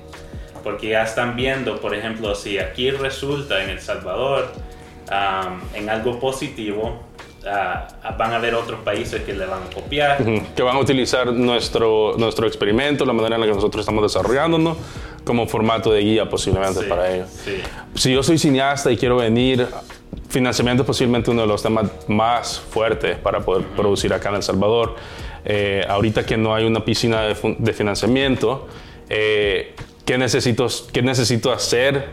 Porque 0.63 0.89
ya 0.89 1.03
están 1.03 1.35
viendo, 1.35 1.79
por 1.79 1.95
ejemplo, 1.95 2.35
si 2.35 2.59
aquí 2.59 2.91
resulta 2.91 3.63
en 3.63 3.69
El 3.69 3.79
Salvador 3.79 4.51
en 5.73 5.89
algo 5.89 6.19
positivo, 6.19 6.99
van 7.43 8.33
a 8.33 8.35
haber 8.35 8.55
otros 8.55 8.79
países 8.81 9.21
que 9.23 9.33
le 9.33 9.45
van 9.45 9.63
a 9.63 9.73
copiar. 9.73 10.23
Que 10.55 10.61
van 10.61 10.75
a 10.75 10.79
utilizar 10.79 11.27
nuestro, 11.33 12.15
nuestro 12.17 12.47
experimento, 12.47 13.05
la 13.05 13.13
manera 13.13 13.35
en 13.35 13.41
la 13.41 13.47
que 13.47 13.53
nosotros 13.53 13.81
estamos 13.81 14.03
desarrollándonos, 14.03 14.77
como 15.23 15.47
formato 15.47 15.91
de 15.91 16.01
guía 16.01 16.29
posiblemente 16.29 16.83
para 16.83 17.11
ellos. 17.11 17.29
Si 17.95 18.13
yo 18.13 18.23
soy 18.23 18.37
cineasta 18.37 18.91
y 18.91 18.97
quiero 18.97 19.17
venir, 19.17 19.67
financiamiento 20.31 20.83
es 20.83 20.87
posiblemente 20.87 21.29
uno 21.29 21.41
de 21.41 21.47
los 21.47 21.61
temas 21.61 21.91
más 22.07 22.59
fuertes 22.59 23.17
para 23.17 23.41
poder 23.41 23.65
producir 23.67 24.13
acá 24.13 24.29
en 24.29 24.35
El 24.35 24.43
Salvador. 24.43 24.95
Eh, 25.45 25.85
ahorita 25.87 26.25
que 26.25 26.37
no 26.37 26.55
hay 26.55 26.65
una 26.65 26.83
piscina 26.85 27.21
de, 27.23 27.73
financiamiento, 27.73 28.67
eh, 29.09 29.75
¿qué, 30.05 30.17
necesito, 30.17 30.67
¿qué 30.91 31.01
necesito 31.01 31.51
hacer 31.51 32.05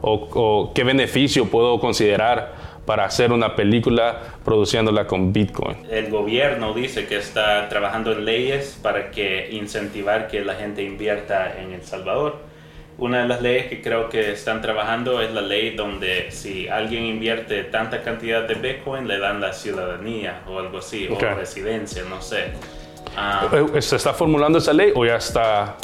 o, 0.00 0.28
o 0.32 0.72
qué 0.74 0.84
beneficio 0.84 1.46
puedo 1.46 1.80
considerar? 1.80 2.74
para 2.84 3.04
hacer 3.04 3.32
una 3.32 3.56
película 3.56 4.20
produciéndola 4.44 5.06
con 5.06 5.32
Bitcoin. 5.32 5.78
El 5.90 6.10
gobierno 6.10 6.74
dice 6.74 7.06
que 7.06 7.16
está 7.16 7.68
trabajando 7.68 8.12
en 8.12 8.24
leyes 8.24 8.78
para 8.82 9.10
que 9.10 9.48
incentivar 9.52 10.28
que 10.28 10.44
la 10.44 10.54
gente 10.54 10.82
invierta 10.82 11.58
en 11.58 11.72
El 11.72 11.82
Salvador. 11.82 12.40
Una 12.96 13.22
de 13.22 13.28
las 13.28 13.42
leyes 13.42 13.66
que 13.66 13.82
creo 13.82 14.08
que 14.08 14.32
están 14.32 14.62
trabajando 14.62 15.20
es 15.20 15.32
la 15.32 15.40
ley 15.40 15.74
donde 15.74 16.30
si 16.30 16.68
alguien 16.68 17.04
invierte 17.04 17.64
tanta 17.64 18.02
cantidad 18.02 18.46
de 18.46 18.54
Bitcoin 18.54 19.08
le 19.08 19.18
dan 19.18 19.40
la 19.40 19.52
ciudadanía 19.52 20.42
o 20.46 20.60
algo 20.60 20.78
así, 20.78 21.08
o 21.08 21.18
residencia, 21.18 22.04
no 22.08 22.22
sé. 22.22 22.52
Ah. 23.16 23.48
Eh, 23.52 23.82
¿Se 23.82 23.96
está 23.96 24.12
formulando 24.12 24.58
esa 24.58 24.72
ley 24.72 24.92
o 24.94 25.04
ya 25.04 25.16
está? 25.16 25.76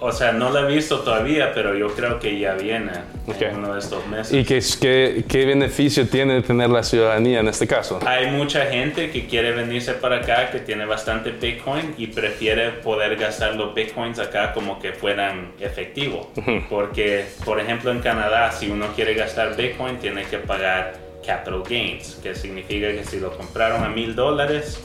O 0.00 0.12
sea, 0.12 0.32
no 0.32 0.50
la 0.50 0.60
he 0.60 0.74
visto 0.74 1.00
todavía, 1.00 1.52
pero 1.54 1.74
yo 1.74 1.88
creo 1.88 2.18
que 2.18 2.38
ya 2.38 2.54
viene 2.54 2.92
en 3.26 3.56
uno 3.56 3.74
de 3.74 3.80
estos 3.80 4.06
meses. 4.06 4.32
¿Y 4.32 4.44
qué, 4.44 4.60
qué, 4.80 5.24
qué, 5.28 5.46
beneficio 5.46 6.06
tiene 6.08 6.42
tener 6.42 6.70
la 6.70 6.82
ciudadanía 6.82 7.40
en 7.40 7.48
este 7.48 7.66
caso? 7.66 8.00
Hay 8.06 8.30
mucha 8.30 8.66
gente 8.66 9.10
que 9.10 9.26
quiere 9.26 9.52
venirse 9.52 9.94
para 9.94 10.18
acá, 10.18 10.50
que 10.50 10.60
tiene 10.60 10.84
bastante 10.86 11.30
Bitcoin 11.30 11.94
y 11.96 12.08
prefiere 12.08 12.70
poder 12.70 13.16
gastar 13.16 13.54
los 13.54 13.74
Bitcoins 13.74 14.18
acá 14.18 14.52
como 14.52 14.78
que 14.78 14.92
fueran 14.92 15.52
efectivos. 15.60 16.26
Porque, 16.68 17.26
por 17.44 17.60
ejemplo, 17.60 17.90
en 17.90 18.00
Canadá, 18.00 18.52
si 18.52 18.70
uno 18.70 18.88
quiere 18.94 19.14
gastar 19.14 19.56
Bitcoin, 19.56 19.98
tiene 19.98 20.24
que 20.24 20.38
pagar 20.38 21.06
capital 21.26 21.62
gains, 21.68 22.18
que 22.22 22.34
significa 22.34 22.88
que 22.92 23.04
si 23.04 23.18
lo 23.18 23.36
compraron 23.36 23.82
a 23.82 23.88
mil 23.88 24.14
dólares, 24.14 24.80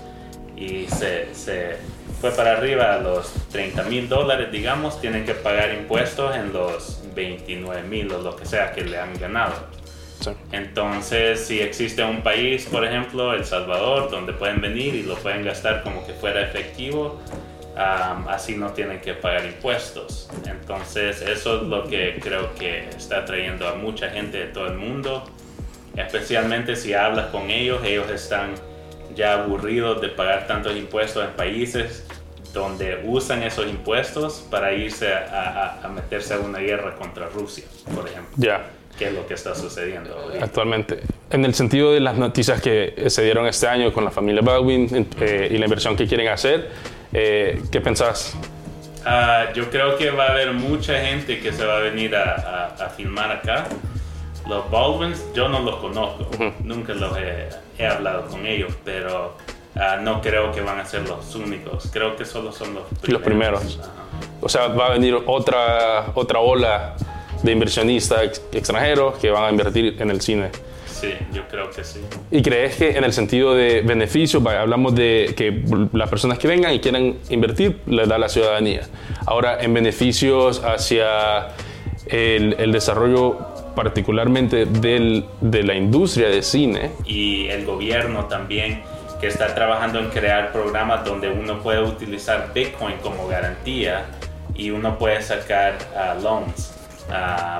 y 0.61 0.87
se, 0.87 1.33
se 1.33 1.77
fue 2.19 2.31
para 2.31 2.53
arriba 2.53 2.93
a 2.93 2.99
los 2.99 3.31
30 3.51 3.83
mil 3.83 4.07
dólares, 4.07 4.51
digamos, 4.51 5.01
tienen 5.01 5.25
que 5.25 5.33
pagar 5.33 5.73
impuestos 5.73 6.35
en 6.35 6.53
los 6.53 7.01
29 7.15 7.81
mil 7.83 8.11
o 8.11 8.21
lo 8.21 8.35
que 8.35 8.45
sea 8.45 8.71
que 8.71 8.83
le 8.83 8.99
han 8.99 9.17
ganado. 9.19 9.53
Entonces, 10.51 11.47
si 11.47 11.61
existe 11.61 12.03
un 12.03 12.21
país, 12.21 12.67
por 12.67 12.85
ejemplo, 12.85 13.33
El 13.33 13.43
Salvador, 13.43 14.11
donde 14.11 14.33
pueden 14.33 14.61
venir 14.61 14.93
y 14.93 15.01
lo 15.01 15.15
pueden 15.15 15.43
gastar 15.43 15.81
como 15.81 16.05
que 16.05 16.13
fuera 16.13 16.41
efectivo, 16.41 17.19
así 17.75 18.55
no 18.55 18.69
tienen 18.69 19.01
que 19.01 19.15
pagar 19.15 19.45
impuestos. 19.45 20.29
Entonces, 20.45 21.23
eso 21.23 21.61
es 21.61 21.63
lo 21.63 21.87
que 21.87 22.19
creo 22.21 22.53
que 22.53 22.87
está 22.89 23.25
trayendo 23.25 23.67
a 23.67 23.73
mucha 23.73 24.11
gente 24.11 24.37
de 24.37 24.45
todo 24.45 24.67
el 24.67 24.77
mundo 24.77 25.23
especialmente 25.95 26.75
si 26.75 26.93
hablas 26.93 27.27
con 27.27 27.49
ellos, 27.49 27.83
ellos 27.83 28.09
están 28.09 28.53
ya 29.15 29.43
aburridos 29.43 30.01
de 30.01 30.09
pagar 30.09 30.47
tantos 30.47 30.75
impuestos 30.75 31.23
en 31.23 31.31
países 31.31 32.05
donde 32.53 33.01
usan 33.05 33.43
esos 33.43 33.67
impuestos 33.67 34.45
para 34.49 34.73
irse 34.73 35.13
a, 35.13 35.89
meterse 35.93 36.33
a 36.33 36.39
una 36.39 36.59
guerra 36.59 36.95
contra 36.95 37.27
Rusia, 37.27 37.63
por 37.95 38.07
ejemplo. 38.07 38.33
Ya. 38.37 38.65
¿Qué 38.97 39.07
es 39.07 39.13
lo 39.13 39.25
que 39.25 39.33
está 39.33 39.55
sucediendo 39.55 40.31
actualmente? 40.39 40.99
En 41.31 41.45
el 41.45 41.53
sentido 41.55 41.93
de 41.93 42.01
las 42.01 42.17
noticias 42.17 42.61
que 42.61 43.05
se 43.07 43.23
dieron 43.23 43.47
este 43.47 43.67
año 43.67 43.93
con 43.93 44.03
la 44.03 44.11
familia 44.11 44.41
Baldwin 44.41 45.07
eh, 45.19 45.49
y 45.49 45.57
la 45.57 45.65
inversión 45.65 45.95
que 45.95 46.05
quieren 46.05 46.27
hacer, 46.27 46.69
eh, 47.13 47.61
¿qué 47.71 47.81
pensás? 47.81 48.35
Ah, 49.05 49.45
yo 49.55 49.69
creo 49.71 49.97
que 49.97 50.11
va 50.11 50.25
a 50.25 50.31
haber 50.31 50.53
mucha 50.53 50.99
gente 50.99 51.39
que 51.39 51.51
se 51.51 51.65
va 51.65 51.77
a 51.77 51.79
venir 51.79 52.15
a, 52.15 52.75
a, 52.79 52.89
filmar 52.89 53.31
acá. 53.31 53.65
Los 54.47 54.69
Baldwins 54.69 55.23
yo 55.33 55.47
no 55.47 55.61
los 55.61 55.77
conozco, 55.77 56.29
nunca 56.63 56.93
los 56.93 57.17
he, 57.17 57.49
hablado 57.87 58.27
con 58.27 58.45
ellos, 58.45 58.73
pero 58.83 59.35
ah, 59.75 59.97
no 60.01 60.21
creo 60.21 60.51
que 60.51 60.61
van 60.61 60.79
a 60.79 60.85
ser 60.85 61.07
los 61.07 61.35
únicos. 61.35 61.89
Creo 61.91 62.15
que 62.15 62.25
solo 62.25 62.51
son 62.51 62.75
los 62.75 62.83
primeros. 62.85 63.09
Los 63.09 63.21
primeros. 63.21 63.79
O 64.41 64.49
sea, 64.49 64.67
va 64.67 64.87
a 64.87 64.91
venir 64.91 65.17
otra, 65.25 66.11
otra 66.15 66.39
ola 66.39 66.95
de 67.43 67.51
inversionistas 67.51 68.41
extranjeros 68.51 69.17
que 69.17 69.29
van 69.31 69.45
a 69.45 69.49
invertir 69.49 69.95
en 69.99 70.09
el 70.11 70.21
cine. 70.21 70.49
Sí, 70.85 71.13
yo 71.33 71.47
creo 71.47 71.71
que 71.71 71.83
sí. 71.83 71.99
¿Y 72.29 72.43
crees 72.43 72.75
que 72.75 72.91
en 72.91 73.03
el 73.03 73.11
sentido 73.11 73.55
de 73.55 73.81
beneficios, 73.81 74.45
hablamos 74.45 74.93
de 74.93 75.33
que 75.35 75.63
las 75.93 76.07
personas 76.09 76.37
que 76.37 76.47
vengan 76.47 76.75
y 76.75 76.79
quieran 76.79 77.17
invertir, 77.29 77.79
les 77.87 78.07
da 78.07 78.19
la 78.19 78.29
ciudadanía? 78.29 78.81
Ahora, 79.25 79.59
en 79.61 79.73
beneficios 79.73 80.63
hacia 80.63 81.55
el, 82.05 82.55
el 82.59 82.71
desarrollo 82.71 83.50
particularmente 83.75 84.65
del, 84.65 85.25
de 85.39 85.63
la 85.63 85.75
industria 85.75 86.29
de 86.29 86.41
cine. 86.41 86.91
Y 87.05 87.47
el 87.47 87.65
gobierno 87.65 88.25
también, 88.25 88.83
que 89.19 89.27
está 89.27 89.53
trabajando 89.53 89.99
en 89.99 90.09
crear 90.09 90.51
programas 90.51 91.05
donde 91.05 91.29
uno 91.29 91.59
puede 91.61 91.81
utilizar 91.81 92.51
Bitcoin 92.53 92.97
como 92.97 93.27
garantía 93.27 94.05
y 94.55 94.71
uno 94.71 94.97
puede 94.97 95.21
sacar 95.21 95.77
uh, 95.95 96.21
loans 96.21 96.73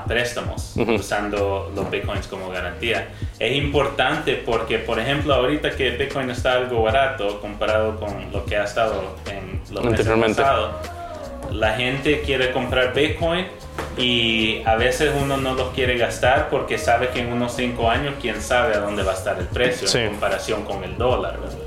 préstamos 0.06 0.74
usando 0.76 1.70
los 1.74 1.90
bitcoins 1.90 2.26
como 2.26 2.48
garantía. 2.48 3.08
Es 3.38 3.54
importante 3.56 4.42
porque, 4.44 4.78
por 4.78 4.98
ejemplo, 4.98 5.34
ahorita 5.34 5.70
que 5.76 5.90
bitcoin 5.90 6.30
está 6.30 6.54
algo 6.54 6.82
barato 6.82 7.40
comparado 7.40 7.98
con 7.98 8.32
lo 8.32 8.44
que 8.44 8.56
ha 8.56 8.64
estado 8.64 9.16
en 9.30 9.60
los 9.74 9.84
meses 9.84 10.06
pasados, 10.06 10.74
la 11.54 11.74
gente 11.74 12.22
quiere 12.22 12.52
comprar 12.52 12.94
bitcoin 12.94 13.46
y 13.96 14.62
a 14.64 14.76
veces 14.76 15.12
uno 15.20 15.36
no 15.36 15.54
los 15.54 15.70
quiere 15.70 15.98
gastar 15.98 16.48
porque 16.50 16.78
sabe 16.78 17.08
que 17.08 17.20
en 17.20 17.32
unos 17.32 17.54
5 17.54 17.90
años 17.90 18.14
quién 18.20 18.40
sabe 18.40 18.74
a 18.74 18.80
dónde 18.80 19.02
va 19.02 19.12
a 19.12 19.14
estar 19.14 19.38
el 19.38 19.46
precio 19.46 20.00
en 20.00 20.10
comparación 20.10 20.64
con 20.64 20.82
el 20.84 20.96
dólar, 20.96 21.40
¿verdad? 21.40 21.58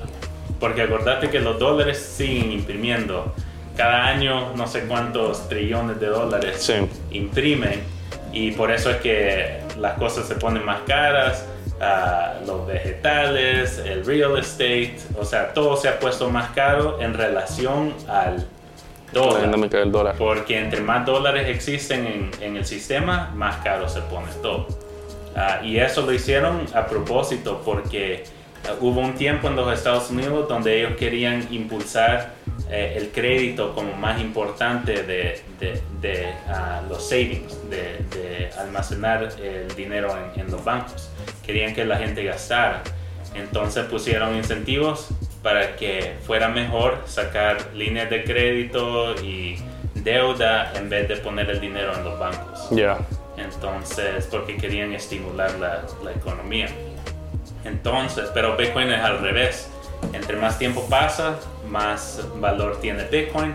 Porque 0.59 0.81
acordate 0.81 1.29
que 1.29 1.39
los 1.39 1.59
dólares 1.59 1.99
siguen 1.99 2.51
imprimiendo. 2.51 3.33
Cada 3.75 4.05
año 4.05 4.55
no 4.55 4.67
sé 4.67 4.85
cuántos 4.85 5.49
trillones 5.49 5.99
de 5.99 6.07
dólares 6.07 6.71
imprimen 7.11 7.83
y 8.31 8.51
por 8.51 8.71
eso 8.71 8.89
es 8.89 8.97
que 8.97 9.59
las 9.77 9.97
cosas 9.97 10.27
se 10.27 10.35
ponen 10.35 10.63
más 10.65 10.81
caras, 10.87 11.45
uh, 11.79 12.45
los 12.45 12.65
vegetales, 12.65 13.79
el 13.79 14.05
real 14.05 14.37
estate, 14.37 14.97
o 15.17 15.25
sea, 15.25 15.53
todo 15.53 15.75
se 15.77 15.89
ha 15.89 15.99
puesto 15.99 16.29
más 16.29 16.51
caro 16.51 17.01
en 17.01 17.13
relación 17.13 17.93
al 18.07 18.47
dólar. 19.15 19.91
dólar. 19.91 20.15
Porque 20.17 20.59
entre 20.59 20.81
más 20.81 21.05
dólares 21.05 21.47
existen 21.47 22.05
en, 22.05 22.31
en 22.41 22.57
el 22.57 22.65
sistema, 22.65 23.31
más 23.35 23.57
caro 23.63 23.89
se 23.89 24.01
pone 24.01 24.27
todo. 24.41 24.67
Uh, 25.35 25.65
y 25.65 25.77
eso 25.77 26.01
lo 26.03 26.13
hicieron 26.13 26.65
a 26.73 26.85
propósito 26.85 27.61
porque 27.65 28.23
uh, 28.63 28.85
hubo 28.85 29.01
un 29.01 29.15
tiempo 29.15 29.49
en 29.49 29.57
los 29.57 29.73
Estados 29.73 30.09
Unidos 30.09 30.47
donde 30.47 30.79
ellos 30.79 30.95
querían 30.97 31.45
impulsar 31.51 32.35
eh, 32.69 32.93
el 32.95 33.09
crédito 33.09 33.75
como 33.75 33.93
más 33.95 34.21
importante 34.21 35.03
de, 35.03 35.41
de, 35.59 36.33
ah, 36.47 36.81
los 36.87 37.09
savings, 37.09 37.69
de, 37.69 38.49
almacenar 38.57 39.29
el 39.43 39.75
dinero 39.75 40.15
en, 40.35 40.49
los 40.49 40.63
bancos. 40.63 41.09
Querían 41.45 41.73
que 41.73 41.83
la 41.83 41.97
gente 41.97 42.23
gastara. 42.23 42.81
Entonces 43.35 43.83
pusieron 43.85 44.35
incentivos 44.35 45.09
para 45.45 45.75
que 45.75 46.15
fuera 46.25 46.49
mejor 46.49 47.03
sacar 47.05 47.69
líneas 47.75 48.09
de 48.09 48.23
crédito 48.23 49.13
y 49.21 49.57
deuda 49.93 50.73
en 50.73 50.89
vez 50.89 51.07
de 51.07 51.17
poner 51.17 51.47
el 51.51 51.61
dinero 51.61 51.93
en 51.95 52.03
los 52.03 52.17
bancos. 52.17 52.67
Ya. 52.71 52.97
Entonces, 53.37 54.27
porque 54.31 54.57
querían 54.57 54.91
estimular 54.93 55.51
la, 55.59 55.83
la 56.03 56.11
economía. 56.13 56.67
Entonces, 57.63 58.31
pero 58.33 58.57
Bitcoin 58.57 58.89
es 58.89 58.99
al 58.99 59.19
revés. 59.19 59.69
Entre 60.13 60.35
más 60.35 60.57
tiempo 60.57 60.87
pasa, 60.89 61.35
más 61.69 62.27
valor 62.37 62.81
tiene 62.81 63.03
Bitcoin, 63.03 63.53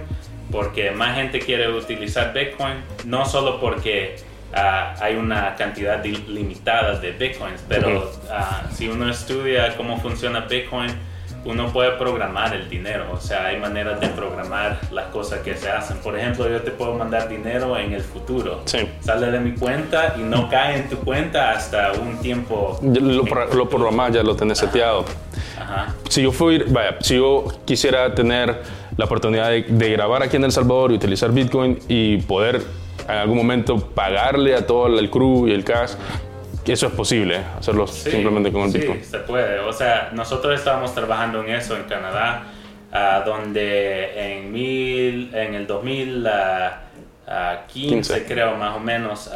porque 0.53 0.93
más 0.93 1.17
gente 1.17 1.41
quiere 1.41 1.73
utilizar 1.73 2.33
Bitcoin, 2.33 2.85
no 3.05 3.27
solo 3.27 3.59
porque 3.59 4.15
ah, 4.55 4.95
hay 5.01 5.17
una 5.17 5.57
cantidad 5.57 6.05
limitada 6.05 7.01
de 7.01 7.11
Bitcoins, 7.11 7.65
pero 7.69 8.13
ah, 8.31 8.63
si 8.73 8.89
uno 8.89 9.11
estudia 9.11 9.77
cómo 9.77 9.99
funciona 9.99 10.43
Bitcoin, 10.43 11.10
uno 11.45 11.73
puede 11.73 11.93
programar 11.93 12.55
el 12.55 12.69
dinero, 12.69 13.07
o 13.13 13.21
sea, 13.21 13.47
hay 13.47 13.59
maneras 13.59 14.01
de 14.01 14.09
programar 14.09 14.81
las 14.91 15.07
cosas 15.07 15.41
que 15.41 15.57
se 15.57 15.71
hacen. 15.71 15.99
Por 15.99 16.19
ejemplo, 16.19 16.49
yo 16.49 16.61
te 16.63 16.71
puedo 16.71 16.95
mandar 16.95 17.29
dinero 17.29 17.77
en 17.79 17.93
el 17.93 18.03
futuro. 18.03 18.63
Sale 19.01 19.31
de 19.31 19.41
mi 19.41 19.53
cuenta 19.53 20.15
y 20.19 20.23
no 20.23 20.49
cae 20.49 20.79
en 20.79 20.89
tu 20.89 20.97
cuenta 20.99 21.53
hasta 21.53 21.93
un 21.93 22.19
tiempo. 22.19 22.79
Lo, 22.83 23.25
lo 23.55 23.69
programas, 23.69 24.13
ya 24.13 24.23
lo 24.23 24.37
tenés 24.37 24.59
seteado. 24.59 25.05
Si 26.09 26.23
yo 26.23 26.33
fui, 26.33 26.59
vaya, 26.69 26.97
si 27.01 27.17
yo 27.17 27.47
quisiera 27.65 28.15
tener 28.15 28.63
la 28.97 29.05
oportunidad 29.05 29.51
de, 29.51 29.91
grabar 29.91 30.23
aquí 30.23 30.37
en 30.37 30.45
El 30.45 30.53
Salvador 30.53 30.93
y 30.93 30.97
utilizar 30.97 31.33
Bitcoin 31.33 31.79
y 31.89 32.19
poder 32.19 32.63
en 33.09 33.17
algún 33.17 33.37
momento 33.37 33.79
pagarle 33.79 34.55
a 34.55 34.67
todo 34.67 34.99
el 34.99 35.11
crew 35.11 35.49
y 35.49 35.53
el 35.53 35.65
cash, 35.65 35.93
eso 36.67 36.87
es 36.87 36.93
posible, 36.93 37.41
hacerlo 37.59 37.87
simplemente 37.87 38.51
con 38.53 38.63
el 38.63 38.73
Bitcoin. 38.73 39.01
Sí, 39.01 39.11
se 39.11 39.19
puede. 39.19 39.59
O 39.61 39.73
sea, 39.73 40.11
nosotros 40.13 40.59
estábamos 40.59 40.95
trabajando 40.95 41.43
en 41.43 41.51
eso 41.51 41.77
en 41.77 41.85
Canadá, 41.85 42.45
uh, 42.93 43.25
donde 43.25 44.39
en, 44.39 44.53
mil, 44.53 45.35
en 45.35 45.55
el 45.55 45.67
2015, 45.67 48.27
creo 48.27 48.57
más 48.57 48.77
o 48.77 48.81
menos, 48.81 49.31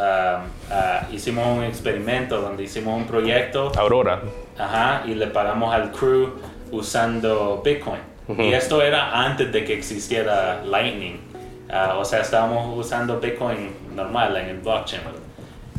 hicimos 1.12 1.58
un 1.58 1.64
experimento 1.64 2.40
donde 2.40 2.62
hicimos 2.64 2.96
un 2.96 3.06
proyecto. 3.06 3.72
Aurora. 3.76 4.20
Ajá, 4.58 5.02
y 5.06 5.14
le 5.14 5.28
pagamos 5.28 5.74
al 5.74 5.92
crew 5.92 6.34
usando 6.70 7.62
Bitcoin. 7.64 8.00
Y 8.38 8.52
esto 8.52 8.82
era 8.82 9.24
antes 9.24 9.50
de 9.52 9.64
que 9.64 9.74
existiera 9.74 10.62
Lightning. 10.64 11.20
Ah, 11.70 11.96
o 11.98 12.04
sea, 12.04 12.20
estábamos 12.20 12.78
usando 12.78 13.20
Bitcoin 13.20 13.70
normal 13.94 14.36
en 14.36 14.48
el 14.48 14.58
blockchain. 14.58 15.02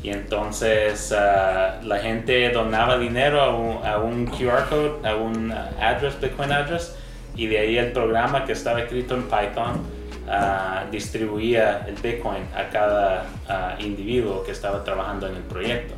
Y 0.06 0.12
entonces 0.12 1.12
ah, 1.14 1.80
la 1.84 1.98
gente 1.98 2.52
donaba 2.52 3.00
dinero 3.00 3.42
a 3.42 3.56
un, 3.56 3.84
a 3.84 3.98
un, 3.98 4.28
QR 4.28 4.70
code, 4.70 5.00
a 5.04 5.16
un 5.16 5.52
address, 5.52 6.22
Bitcoin 6.22 6.52
address, 6.52 6.96
y 7.36 7.48
de 7.48 7.58
ahí 7.58 7.78
el 7.80 7.92
programa 7.92 8.46
que 8.46 8.52
estaba 8.52 8.82
escrito 8.82 9.16
en 9.16 9.24
Python 9.24 9.82
ah, 10.30 10.84
distribuía 10.92 11.88
el 11.88 11.96
Bitcoin 11.96 12.44
a 12.56 12.70
cada 12.70 13.26
individuo 13.80 14.44
que 14.44 14.52
estaba 14.52 14.84
trabajando 14.84 15.26
en 15.28 15.38
el 15.38 15.42
proyecto. 15.42 15.96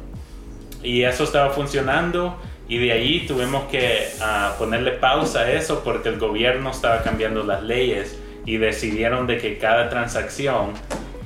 Y 0.81 1.03
eso 1.03 1.25
estaba 1.25 1.49
funcionando 1.49 2.39
y 2.69 2.77
de 2.77 2.93
ahí 2.93 3.27
tuvimos 3.27 3.65
que 3.65 4.07
ah, 4.21 4.55
ponerle 4.57 4.91
pausa 4.91 5.41
a 5.41 5.51
eso 5.51 5.83
porque 5.83 6.07
el 6.07 6.17
gobierno 6.17 6.71
estaba 6.71 7.03
cambiando 7.03 7.43
las 7.43 7.61
leyes 7.61 8.17
y 8.45 8.55
decidieron 8.55 9.27
de 9.27 9.37
que 9.37 9.57
cada 9.57 9.89
transacción 9.89 10.71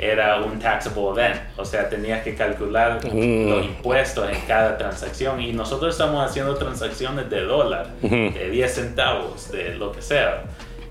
era 0.01 0.41
un 0.41 0.57
taxable 0.57 1.11
event, 1.11 1.39
o 1.57 1.63
sea, 1.63 1.87
tenías 1.87 2.23
que 2.23 2.33
calcular 2.33 2.99
mm. 3.05 3.49
los 3.49 3.65
impuestos 3.65 4.27
en 4.29 4.41
cada 4.47 4.75
transacción 4.75 5.39
y 5.39 5.53
nosotros 5.53 5.93
estamos 5.93 6.27
haciendo 6.27 6.55
transacciones 6.55 7.29
de 7.29 7.41
dólar, 7.41 7.87
de 8.01 8.49
10 8.49 8.73
centavos, 8.73 9.51
de 9.51 9.75
lo 9.75 9.91
que 9.91 10.01
sea. 10.01 10.43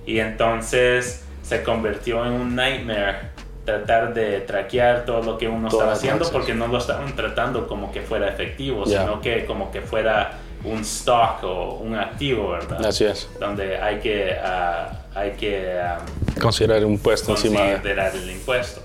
Y 0.07 0.20
entonces 0.20 1.25
se 1.42 1.62
convirtió 1.64 2.25
en 2.25 2.33
un 2.33 2.55
nightmare 2.55 3.31
tratar 3.64 4.14
de 4.14 4.40
traquear 4.40 5.05
todo 5.05 5.23
lo 5.23 5.38
que 5.38 5.49
uno 5.49 5.68
estaba 5.68 5.92
haciendo 5.92 6.31
porque 6.31 6.55
no 6.55 6.68
lo 6.68 6.79
estaban 6.79 7.14
tratando 7.16 7.66
como 7.66 7.90
que 7.90 8.03
fuera 8.03 8.29
efectivo, 8.29 8.87
sino 8.87 9.20
que 9.20 9.44
como 9.44 9.73
que 9.73 9.81
fuera 9.81 10.38
un 10.62 10.81
stock 10.81 11.42
o 11.42 11.75
un 11.77 11.96
activo, 11.96 12.51
¿verdad? 12.51 12.85
Así 12.85 13.05
es. 13.05 13.29
Donde 13.40 13.79
hay 13.79 13.99
que, 13.99 14.37
uh, 14.40 15.18
hay 15.18 15.31
que 15.33 15.81
um, 15.81 16.40
considerar 16.40 16.85
un 16.85 16.92
impuesto 16.92 17.33
encima 17.33 17.61
considerar 17.61 18.14
el 18.14 18.31
impuesto. 18.31 18.83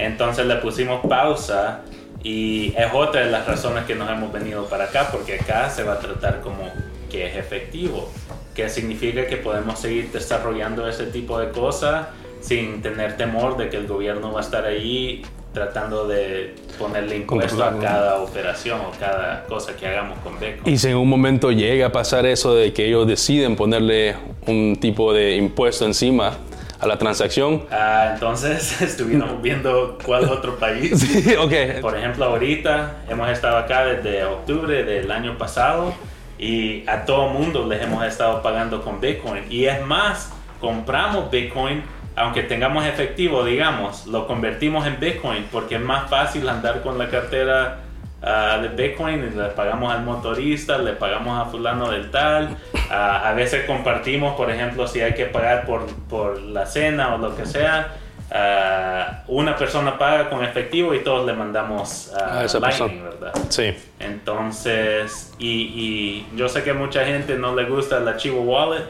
Entonces 0.00 0.46
le 0.46 0.56
pusimos 0.56 1.04
pausa 1.06 1.82
y 2.22 2.74
es 2.76 2.86
otra 2.92 3.22
de 3.22 3.30
las 3.30 3.46
razones 3.46 3.84
que 3.84 3.94
nos 3.94 4.10
hemos 4.10 4.32
venido 4.32 4.64
para 4.66 4.84
acá, 4.84 5.08
porque 5.10 5.34
acá 5.34 5.68
se 5.68 5.82
va 5.82 5.94
a 5.94 5.98
tratar 5.98 6.40
como 6.40 6.70
que 7.10 7.26
es 7.26 7.36
efectivo, 7.36 8.10
que 8.54 8.68
significa 8.68 9.26
que 9.26 9.36
podemos 9.36 9.78
seguir 9.78 10.10
desarrollando 10.10 10.88
ese 10.88 11.06
tipo 11.06 11.38
de 11.38 11.50
cosas 11.50 12.06
sin 12.40 12.80
tener 12.80 13.16
temor 13.16 13.56
de 13.58 13.68
que 13.68 13.76
el 13.76 13.86
gobierno 13.86 14.32
va 14.32 14.40
a 14.40 14.42
estar 14.42 14.64
ahí 14.64 15.22
tratando 15.52 16.06
de 16.06 16.54
ponerle 16.78 17.16
impuesto 17.16 17.62
a 17.62 17.78
cada 17.78 18.22
operación 18.22 18.80
o 18.80 18.92
cada 18.98 19.44
cosa 19.46 19.74
que 19.76 19.86
hagamos 19.86 20.18
con 20.20 20.38
Bitcoin. 20.38 20.72
Y 20.72 20.78
si 20.78 20.88
en 20.88 20.96
un 20.96 21.08
momento 21.08 21.50
llega 21.50 21.86
a 21.86 21.92
pasar 21.92 22.24
eso 22.24 22.54
de 22.54 22.72
que 22.72 22.86
ellos 22.86 23.06
deciden 23.06 23.56
ponerle 23.56 24.16
un 24.46 24.76
tipo 24.80 25.12
de 25.12 25.36
impuesto 25.36 25.84
encima 25.84 26.38
a 26.80 26.86
la 26.86 26.96
transacción. 26.96 27.66
Ah, 27.70 28.10
entonces 28.14 28.80
estuvimos 28.82 29.40
viendo 29.42 29.98
cuál 30.04 30.24
otro 30.24 30.58
país. 30.58 30.90
Sí, 31.10 31.34
ok. 31.34 31.80
Por 31.80 31.96
ejemplo, 31.96 32.24
ahorita 32.24 33.02
hemos 33.08 33.28
estado 33.30 33.56
acá 33.58 33.84
desde 33.84 34.24
octubre 34.24 34.84
del 34.84 35.10
año 35.10 35.36
pasado 35.36 35.92
y 36.38 36.88
a 36.88 37.04
todo 37.04 37.28
mundo 37.28 37.66
les 37.66 37.82
hemos 37.82 38.04
estado 38.04 38.42
pagando 38.42 38.82
con 38.82 39.00
Bitcoin. 39.00 39.44
Y 39.50 39.64
es 39.66 39.84
más, 39.84 40.32
compramos 40.60 41.30
Bitcoin, 41.30 41.82
aunque 42.16 42.42
tengamos 42.42 42.86
efectivo, 42.86 43.44
digamos, 43.44 44.06
lo 44.06 44.26
convertimos 44.26 44.86
en 44.86 44.98
Bitcoin 45.00 45.46
porque 45.50 45.76
es 45.76 45.80
más 45.80 46.08
fácil 46.08 46.48
andar 46.48 46.82
con 46.82 46.96
la 46.96 47.08
cartera 47.08 47.80
ah, 48.22 48.58
de 48.62 48.68
Bitcoin 48.68 49.28
y 49.32 49.36
le 49.36 49.44
pagamos 49.50 49.92
al 49.92 50.02
motorista, 50.02 50.78
le 50.78 50.92
pagamos 50.92 51.46
a 51.46 51.50
fulano 51.50 51.90
del 51.90 52.10
tal. 52.10 52.56
Ah, 52.90 53.28
a 53.28 53.32
veces 53.34 53.64
compartimos, 53.66 54.34
por 54.36 54.50
ejemplo, 54.50 54.86
si 54.86 55.00
hay 55.00 55.14
que 55.14 55.26
pagar 55.26 55.66
por, 55.66 55.86
por 56.08 56.40
la 56.40 56.66
cena 56.66 57.14
o 57.14 57.18
lo 57.18 57.36
que 57.36 57.46
sea. 57.46 57.94
ah, 58.32 59.22
una 59.28 59.56
persona 59.56 59.98
paga 59.98 60.28
con 60.30 60.44
efectivo 60.44 60.94
y 60.94 61.00
todos 61.00 61.26
le 61.26 61.32
mandamos 61.32 62.12
A 62.14 62.40
a 62.40 62.44
esa 62.44 62.60
Lightning, 62.60 62.88
persona. 63.02 63.10
¿verdad? 63.10 63.32
Sí. 63.48 63.74
Entonces, 63.98 65.32
y, 65.38 66.26
y 66.30 66.36
yo 66.36 66.48
sé 66.48 66.62
que 66.62 66.72
mucha 66.72 67.04
gente 67.04 67.36
no 67.36 67.54
le 67.54 67.64
gusta 67.64 67.98
el 67.98 68.08
archivo 68.08 68.42
wallet, 68.42 68.84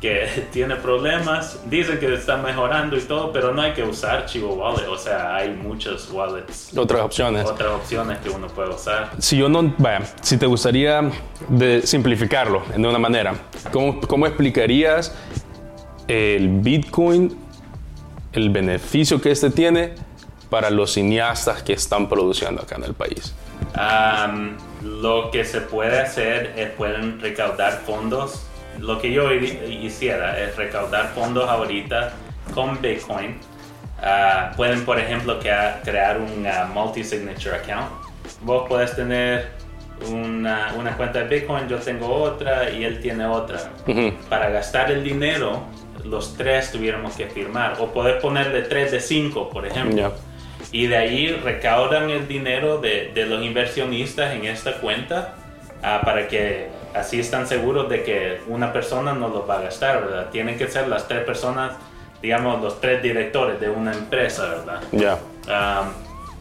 que 0.00 0.46
tiene 0.52 0.76
problemas. 0.76 1.60
Dicen 1.66 1.98
que 1.98 2.12
está 2.14 2.36
mejorando 2.36 2.96
y 2.96 3.00
todo, 3.00 3.32
pero 3.32 3.52
no 3.52 3.62
hay 3.62 3.72
que 3.72 3.82
usar 3.82 4.26
Chivo 4.26 4.54
Wallet. 4.54 4.88
O 4.88 4.98
sea, 4.98 5.36
hay 5.36 5.50
muchos 5.50 6.10
wallets, 6.10 6.76
Otras 6.76 7.02
opciones. 7.02 7.44
otras 7.46 7.70
opciones 7.70 8.18
que 8.18 8.30
uno 8.30 8.46
puede 8.48 8.70
usar. 8.70 9.10
Si 9.18 9.36
yo 9.36 9.48
no, 9.48 9.74
vaya, 9.78 10.02
si 10.22 10.36
te 10.36 10.46
gustaría 10.46 11.10
de 11.48 11.86
simplificarlo 11.86 12.62
de 12.74 12.86
una 12.86 12.98
manera, 12.98 13.34
¿cómo, 13.72 14.00
cómo 14.00 14.26
explicarías 14.26 15.14
el 16.08 16.48
Bitcoin, 16.60 17.36
el 18.32 18.50
beneficio 18.50 19.20
que 19.20 19.30
este 19.30 19.50
tiene 19.50 19.94
para 20.50 20.70
los 20.70 20.92
cineastas 20.92 21.62
que 21.62 21.72
están 21.72 22.08
produciendo 22.08 22.62
acá 22.62 22.76
en 22.76 22.84
el 22.84 22.94
país? 22.94 23.34
Am, 23.74 24.56
lo 24.82 25.30
que 25.30 25.44
se 25.44 25.60
puede 25.60 25.98
hacer 26.00 26.52
es 26.56 26.70
pueden 26.70 27.20
recaudar 27.20 27.82
fondos. 27.84 28.45
Lo 28.80 29.00
que 29.00 29.12
yo 29.12 29.32
hi- 29.32 29.80
hiciera 29.82 30.38
es 30.38 30.56
recaudar 30.56 31.08
fondos 31.14 31.48
ahorita 31.48 32.12
con 32.54 32.80
Bitcoin. 32.80 33.36
Ah, 34.02 34.52
pueden, 34.56 34.84
por 34.84 34.98
ejemplo, 34.98 35.38
crea- 35.40 35.80
crear 35.84 36.18
un 36.18 36.46
ah, 36.46 36.68
multi-signature 36.72 37.56
account. 37.56 37.88
Vos 38.42 38.66
puedes 38.68 38.94
tener 38.94 39.48
una, 40.10 40.74
una 40.76 40.96
cuenta 40.96 41.20
de 41.24 41.38
Bitcoin, 41.38 41.68
yo 41.68 41.78
tengo 41.78 42.06
otra 42.14 42.70
y 42.70 42.84
él 42.84 43.00
tiene 43.00 43.24
otra. 43.26 43.58
Ujú. 43.86 44.12
Para 44.28 44.50
gastar 44.50 44.90
el 44.90 45.02
dinero, 45.02 45.62
los 46.04 46.36
tres 46.36 46.70
tuviéramos 46.70 47.16
que 47.16 47.26
firmar. 47.26 47.76
O 47.80 47.86
poder 47.92 48.20
ponerle 48.20 48.62
tres 48.62 48.92
de 48.92 49.00
cinco, 49.00 49.48
por 49.48 49.66
ejemplo 49.66 49.96
Ya. 49.96 50.10
y 50.70 50.86
de 50.86 50.96
ahí 50.96 51.28
recaudan 51.32 52.10
el 52.10 52.28
dinero 52.28 52.78
de, 52.78 53.10
de 53.14 53.24
los 53.26 53.42
inversionistas 53.42 54.34
en 54.34 54.44
esta 54.44 54.74
cuenta 54.80 55.34
ah, 55.82 56.02
para 56.04 56.28
que 56.28 56.68
así 56.96 57.20
están 57.20 57.46
seguros 57.46 57.88
de 57.88 58.02
que 58.02 58.40
una 58.48 58.72
persona 58.72 59.12
no 59.12 59.28
los 59.28 59.48
va 59.48 59.58
a 59.58 59.62
gastar, 59.62 60.02
¿verdad? 60.06 60.30
Tienen 60.30 60.56
que 60.58 60.66
ser 60.68 60.88
las 60.88 61.06
tres 61.06 61.24
personas, 61.24 61.72
digamos, 62.22 62.60
los 62.62 62.80
tres 62.80 63.02
directores 63.02 63.60
de 63.60 63.68
una 63.68 63.92
empresa, 63.92 64.46
¿verdad? 64.48 64.80
Ya. 64.92 65.14
Um, 65.46 65.88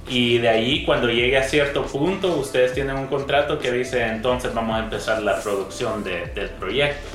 y 0.07 0.37
de 0.37 0.49
ahí, 0.49 0.85
cuando 0.85 1.07
llegue 1.09 1.37
a 1.37 1.43
cierto 1.43 1.83
punto, 1.85 2.35
ustedes 2.37 2.73
tienen 2.73 2.95
un 2.95 3.07
contrato 3.07 3.57
que 3.59 3.71
dice 3.71 4.03
entonces 4.05 4.53
vamos 4.53 4.77
a 4.77 4.83
empezar 4.83 5.21
la 5.23 5.39
producción 5.41 6.03
de- 6.03 6.27
del 6.27 6.49
proyecto. 6.49 7.07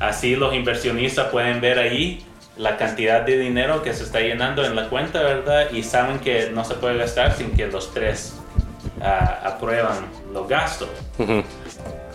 Así 0.00 0.34
los 0.36 0.54
inversionistas 0.54 1.28
pueden 1.28 1.60
ver 1.60 1.78
ahí 1.78 2.24
la 2.56 2.76
cantidad 2.76 3.22
de 3.22 3.38
dinero 3.38 3.82
que 3.82 3.92
se 3.92 4.04
está 4.04 4.20
llenando 4.20 4.64
en 4.64 4.76
la 4.76 4.88
cuenta, 4.88 5.22
¿verdad? 5.22 5.70
Y 5.72 5.82
saben 5.82 6.18
que 6.18 6.50
no 6.52 6.64
se 6.64 6.74
puede 6.74 6.96
gastar 6.98 7.34
sin 7.36 7.52
que 7.52 7.66
los 7.66 7.92
tres 7.94 8.38
ah, 9.00 9.40
aprueban 9.44 9.96
los 10.32 10.48
gastos. 10.48 10.88
Ujú. 11.18 11.42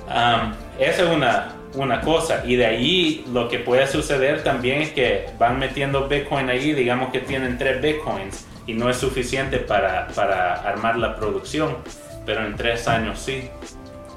Um, 0.08 0.54
esa 0.80 1.04
es 1.04 1.10
una, 1.10 1.54
una 1.76 2.02
cosa. 2.02 2.44
Y 2.46 2.56
de 2.56 2.66
ahí 2.66 3.26
lo 3.34 3.48
que 3.50 3.60
puede 3.60 3.88
suceder 3.88 4.44
también 4.44 4.82
es 4.82 4.92
que 4.92 5.28
van 5.38 5.60
metiendo 5.60 6.08
Bitcoin 6.08 6.50
ahí, 6.50 6.74
digamos 6.74 7.12
que 7.12 7.20
tienen 7.20 7.58
tres 7.58 7.82
Bitcoins 7.82 8.46
y 8.66 8.74
no 8.74 8.90
es 8.90 8.98
suficiente 8.98 9.58
para, 9.60 10.08
para 10.10 10.56
armar 10.56 10.98
la 10.98 11.16
producción, 11.16 11.78
pero 12.26 12.46
en 12.46 12.56
tres 12.56 12.88
años 12.88 13.20
sí. 13.20 13.50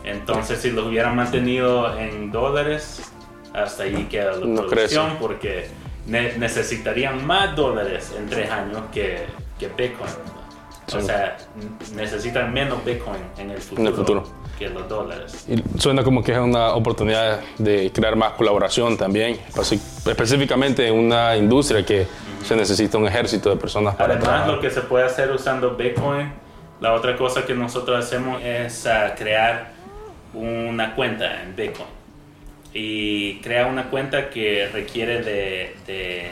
Entonces 0.04 0.60
si 0.60 0.70
los 0.70 0.86
hubieran 0.86 1.14
mantenido 1.16 1.98
en 1.98 2.30
dólares, 2.32 3.12
hasta 3.52 3.82
ahí 3.82 4.04
queda 4.10 4.32
la 4.32 4.46
No 4.46 4.66
producción 4.66 5.06
crece. 5.06 5.18
porque 5.20 5.66
ne- 6.06 6.36
necesitarían 6.38 7.26
más 7.26 7.54
dólares 7.56 8.14
en 8.16 8.28
tres 8.28 8.50
años 8.50 8.82
que, 8.92 9.26
que 9.58 9.66
Bitcoin. 9.68 10.10
O 10.92 11.00
Sí. 11.00 11.06
sea, 11.06 11.36
necesitan 11.94 12.52
menos 12.52 12.84
Bitcoin 12.84 13.20
en 13.38 13.50
el 13.50 13.58
futuro, 13.58 13.88
el 13.88 13.94
futuro. 13.94 14.24
Que 14.60 14.68
los 14.68 14.86
dólares. 14.88 15.46
Y 15.48 15.80
suena 15.80 16.04
como 16.04 16.22
que 16.22 16.32
es 16.32 16.38
una 16.38 16.74
oportunidad 16.74 17.40
de 17.56 17.90
crear 17.90 18.14
más 18.14 18.32
colaboración 18.32 18.98
también, 18.98 19.40
específicamente 20.06 20.86
en 20.86 20.94
una 20.94 21.34
industria 21.34 21.84
que 21.84 22.06
se 22.44 22.54
necesita 22.54 22.98
un 22.98 23.06
ejército 23.06 23.48
de 23.48 23.56
personas 23.56 23.94
para 23.94 24.12
Además, 24.12 24.28
trabajar. 24.28 24.54
lo 24.54 24.60
que 24.60 24.70
se 24.70 24.82
puede 24.82 25.06
hacer 25.06 25.30
usando 25.30 25.76
Bitcoin, 25.76 26.30
la 26.78 26.92
otra 26.92 27.16
cosa 27.16 27.46
que 27.46 27.54
nosotros 27.54 28.04
hacemos 28.04 28.42
es 28.42 28.86
ah, 28.86 29.14
crear 29.16 29.72
una 30.34 30.94
cuenta 30.94 31.42
en 31.42 31.56
Bitcoin. 31.56 31.88
Y 32.74 33.40
crear 33.40 33.66
una 33.66 33.84
cuenta 33.84 34.28
que 34.28 34.68
requiere 34.70 35.22
de, 35.22 35.74
de, 35.86 36.30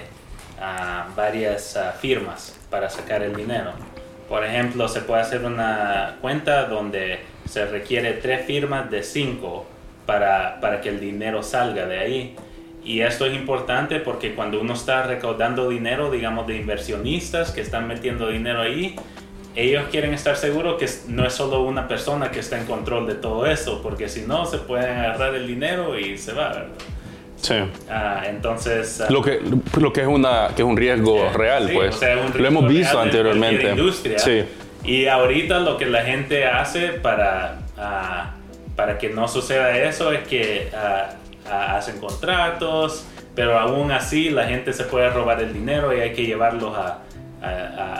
ah, 0.60 1.06
varias 1.16 1.78
ah, 1.78 1.94
firmas 1.98 2.54
para 2.68 2.90
sacar 2.90 3.22
el 3.22 3.34
dinero. 3.34 3.72
Por 4.28 4.44
ejemplo, 4.44 4.86
se 4.86 5.00
puede 5.00 5.22
hacer 5.22 5.42
una 5.46 6.16
cuenta 6.20 6.66
donde 6.66 7.20
se 7.48 7.66
requiere 7.66 8.14
tres 8.14 8.44
firmas 8.46 8.90
de 8.90 9.02
cinco 9.02 9.66
para, 10.06 10.60
para 10.60 10.80
que 10.80 10.90
el 10.90 11.00
dinero 11.00 11.42
salga 11.42 11.86
de 11.86 11.98
ahí. 11.98 12.36
Y 12.84 13.00
esto 13.00 13.26
es 13.26 13.34
importante 13.34 14.00
porque 14.00 14.34
cuando 14.34 14.60
uno 14.60 14.74
está 14.74 15.02
recaudando 15.02 15.68
dinero, 15.68 16.10
digamos, 16.10 16.46
de 16.46 16.56
inversionistas 16.56 17.50
que 17.50 17.60
están 17.60 17.86
metiendo 17.86 18.28
dinero 18.28 18.60
ahí, 18.60 18.96
ellos 19.54 19.84
quieren 19.90 20.14
estar 20.14 20.36
seguros 20.36 20.76
que 20.78 20.88
no 21.08 21.26
es 21.26 21.32
solo 21.32 21.62
una 21.62 21.88
persona 21.88 22.30
que 22.30 22.40
está 22.40 22.58
en 22.58 22.64
control 22.64 23.06
de 23.06 23.14
todo 23.14 23.44
eso, 23.46 23.82
porque 23.82 24.08
si 24.08 24.22
no, 24.22 24.46
se 24.46 24.58
pueden 24.58 24.96
agarrar 24.96 25.34
el 25.34 25.46
dinero 25.46 25.98
y 25.98 26.16
se 26.16 26.32
va, 26.32 26.48
¿verdad? 26.50 26.68
Sí. 27.40 27.54
Ah, 27.90 28.22
entonces... 28.28 29.00
ah, 29.00 29.06
Lo 29.10 29.22
que, 29.22 29.40
lo 29.80 29.92
que 29.92 30.02
es, 30.02 30.06
una, 30.06 30.48
que 30.54 30.62
es 30.62 30.68
un 30.68 30.76
riesgo 30.76 31.24
eh, 31.24 31.32
real, 31.32 31.70
pues. 31.72 32.00
lo 32.34 32.46
hemos 32.46 32.68
visto 32.68 32.98
anteriormente. 32.98 33.74
Sí. 34.16 34.44
Y 34.88 35.06
ahorita 35.06 35.58
lo 35.58 35.76
que 35.76 35.84
la 35.84 36.02
gente 36.02 36.46
hace 36.46 36.88
para, 36.88 37.58
ah, 37.76 38.30
para 38.74 38.96
que 38.96 39.10
no 39.10 39.28
suceda 39.28 39.76
eso 39.76 40.12
es 40.12 40.26
que 40.26 40.70
ah, 40.74 41.10
ah, 41.46 41.76
hacen 41.76 42.00
contratos, 42.00 43.06
pero 43.34 43.58
aún 43.58 43.92
así 43.92 44.30
la 44.30 44.46
gente 44.46 44.72
se 44.72 44.84
puede 44.84 45.10
robar 45.10 45.42
el 45.42 45.52
dinero 45.52 45.94
y 45.94 46.00
hay 46.00 46.14
que 46.14 46.24
llevarlos 46.24 46.74
a, 46.74 47.00
a- 47.42 47.46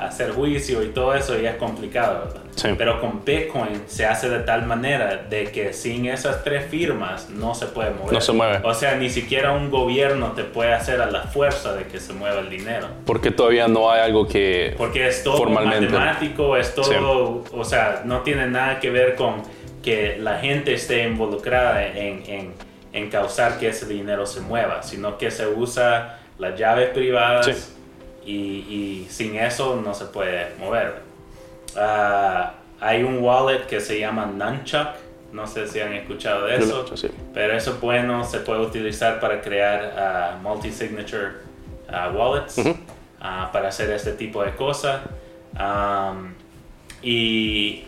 a 0.03 0.07
hacer 0.07 0.33
juicio 0.33 0.83
y 0.83 0.89
todo 0.89 1.15
eso 1.15 1.39
y 1.41 1.47
es 1.47 1.57
complicado, 1.57 2.25
¿verdad? 2.27 2.43
Sí. 2.57 2.69
Pero 2.77 3.01
con 3.01 3.25
Bitcoin 3.25 3.83
se 3.87 4.05
hace 4.05 4.29
de 4.29 4.41
tal 4.41 4.67
manera 4.67 5.17
de 5.31 5.45
que 5.53 5.73
sin 5.73 6.07
esas 6.07 6.43
tres 6.43 6.65
firmas 6.67 7.31
no 7.31 7.55
se 7.55 7.67
puede 7.67 7.91
mover. 7.91 8.13
No 8.13 8.21
se 8.21 8.33
mueve. 8.33 8.59
O 8.65 8.75
sea, 8.75 8.97
ni 8.97 9.09
siquiera 9.11 9.53
un 9.53 9.71
gobierno 9.71 10.33
te 10.33 10.43
puede 10.43 10.73
hacer 10.75 11.01
a 11.01 11.07
la 11.07 11.23
fuerza 11.23 11.75
de 11.75 11.85
que 11.85 12.01
se 12.01 12.13
mueva 12.15 12.41
el 12.41 12.51
dinero. 12.51 12.89
Porque 13.07 13.31
todavía 13.31 13.69
no 13.69 13.91
hay 13.93 14.01
algo 14.01 14.27
que... 14.27 14.75
Porque 14.77 15.07
es 15.07 15.23
todo 15.23 15.37
Formalmente. 15.37 15.87
matemático, 15.89 16.57
es 16.57 16.75
todo, 16.75 17.45
o 17.53 17.65
sea, 17.65 18.03
no 18.05 18.23
tiene 18.23 18.49
nada 18.49 18.81
que 18.81 18.91
ver 18.91 19.15
con 19.15 19.43
que 19.83 20.17
la 20.19 20.39
gente 20.39 20.75
esté 20.75 21.05
involucrada 21.05 21.87
en, 21.87 22.25
en, 22.27 22.53
en 22.93 23.09
causar 23.11 23.59
que 23.61 23.69
ese 23.69 23.87
dinero 23.87 24.27
se 24.27 24.41
mueva, 24.41 24.83
sino 24.83 25.17
que 25.17 25.31
se 25.31 25.47
usa 25.47 26.19
las 26.41 26.59
llaves 26.59 26.89
privadas 26.91 27.47
Sí. 27.47 27.53
Y, 28.29 28.67
y 28.69 29.07
sin 29.09 29.37
eso 29.37 29.81
no 29.83 29.95
se 29.95 30.05
puede 30.05 30.55
mover. 30.59 30.97
Ah, 31.77 32.55
hay 32.79 33.03
un 33.03 33.19
wallet 33.23 33.67
que 33.67 33.81
se 33.81 33.99
llama 33.99 34.27
Nunchuck, 34.27 34.89
no 35.33 35.47
sé 35.47 35.67
si 35.67 35.81
han 35.81 35.95
escuchado 35.95 36.45
de 36.47 36.57
eso. 36.57 36.97
Sí. 36.97 37.09
Pero 37.33 37.55
eso 37.55 37.73
es 37.73 37.81
bueno, 37.81 38.25
se 38.25 38.41
puede 38.41 38.61
utilizar 38.61 39.19
para 39.19 39.41
crear 39.41 39.95
ah, 39.97 40.39
multi-signature 40.43 41.39
ah, 41.91 42.13
wallets 42.15 42.59
Ujú. 42.59 42.77
ah, 43.21 43.49
para 43.51 43.69
hacer 43.69 43.91
este 43.91 44.13
tipo 44.13 44.45
de 44.45 44.55
cosas. 44.55 45.01
Am, 45.57 46.35
y, 47.03 47.85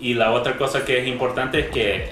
y 0.00 0.14
la 0.14 0.30
otra 0.30 0.56
cosa 0.56 0.84
que 0.84 1.00
es 1.00 1.08
importante 1.08 1.58
es 1.58 1.66
que 1.70 2.10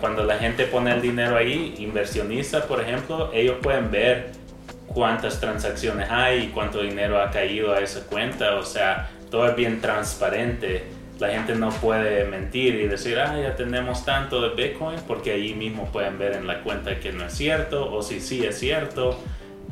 cuando 0.00 0.24
la 0.24 0.38
gente 0.38 0.64
pone 0.64 0.92
el 0.92 1.02
dinero 1.02 1.36
ahí, 1.36 1.74
inversionistas, 1.78 2.64
por 2.64 2.80
ejemplo, 2.80 3.30
ellos 3.34 3.56
pueden 3.60 3.90
ver 3.90 4.37
cuántas 4.88 5.40
transacciones 5.40 6.10
hay 6.10 6.44
y 6.44 6.46
cuánto 6.48 6.82
dinero 6.82 7.20
ha 7.20 7.30
caído 7.30 7.72
a 7.72 7.80
esa 7.80 8.00
cuenta. 8.06 8.56
O 8.56 8.62
sea, 8.62 9.10
todo 9.30 9.48
es 9.48 9.56
bien 9.56 9.80
transparente. 9.80 10.84
La 11.18 11.30
gente 11.30 11.54
no 11.54 11.70
puede 11.70 12.24
mentir 12.24 12.76
y 12.76 12.86
decir, 12.86 13.18
ah, 13.18 13.36
ya 13.40 13.56
tenemos 13.56 14.04
tanto 14.04 14.40
de 14.40 14.54
Bitcoin, 14.54 15.00
porque 15.06 15.32
ahí 15.32 15.52
mismo 15.52 15.86
pueden 15.86 16.16
ver 16.16 16.34
en 16.34 16.46
la 16.46 16.62
cuenta 16.62 17.00
que 17.00 17.12
no 17.12 17.26
es 17.26 17.32
cierto, 17.32 17.92
o 17.92 18.02
si 18.02 18.20
sí 18.20 18.44
es 18.44 18.56
cierto, 18.58 19.18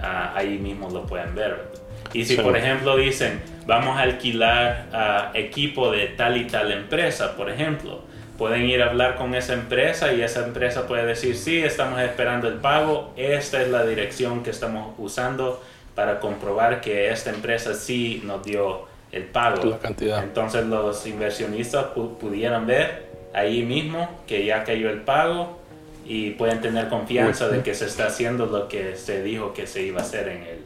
ah, 0.00 0.33
ahí 0.35 0.59
mismo 0.59 0.90
lo 0.90 1.07
pueden 1.07 1.35
ver. 1.37 1.70
Y 2.12 2.24
si, 2.24 2.37
por 2.37 2.57
ejemplo, 2.57 2.96
dicen, 2.96 3.40
vamos 3.66 3.96
a 3.96 4.02
alquilar 4.02 5.31
equipo 5.35 5.90
de 5.90 6.07
tal 6.09 6.37
y 6.37 6.44
tal 6.44 6.72
empresa, 6.72 7.37
por 7.37 7.50
ejemplo, 7.50 8.05
pueden 8.38 8.62
ir 8.64 8.83
a 8.83 8.87
hablar 8.87 9.16
con 9.16 9.35
esa 9.35 9.55
empresa 9.55 10.12
y 10.12 10.22
esa 10.22 10.44
empresa 10.44 10.87
puede 10.87 11.07
decir, 11.07 11.37
sí, 11.37 11.59
estamos 11.59 12.01
esperando 12.01 12.49
el 12.49 12.55
pago, 12.55 13.12
esta 13.16 13.62
es 13.62 13.68
la 13.68 13.85
dirección 13.85 14.42
que 14.42 14.51
estamos 14.51 14.94
usando 14.99 15.62
para 15.94 16.20
comprobar 16.20 16.81
que 16.81 17.11
esta 17.11 17.31
empresa 17.31 17.75
sí 17.75 18.22
nos 18.25 18.44
dio 18.44 18.87
el 19.12 19.25
pago. 19.25 19.64
La 19.64 19.79
cantidad. 19.79 20.22
Entonces 20.22 20.66
los 20.66 21.07
inversionistas 21.07 21.87
pudieran 22.20 22.66
ver 22.66 23.07
ahí 23.35 23.62
mismo 23.62 24.22
que 24.27 24.44
ya 24.44 24.64
cayó 24.64 24.90
el 24.90 25.01
pago 25.01 25.59
y 26.05 26.31
pueden 26.31 26.61
tener 26.61 26.88
confianza 26.88 27.49
de 27.49 27.62
que 27.62 27.75
se 27.75 27.87
está 27.87 28.07
haciendo 28.07 28.46
lo 28.46 28.68
que 28.68 28.96
se 28.96 29.22
dijo 29.22 29.53
que 29.53 29.66
se 29.66 29.83
iba 29.83 30.01
a 30.01 30.05
hacer 30.05 30.29
en 30.29 30.42
el, 30.42 30.59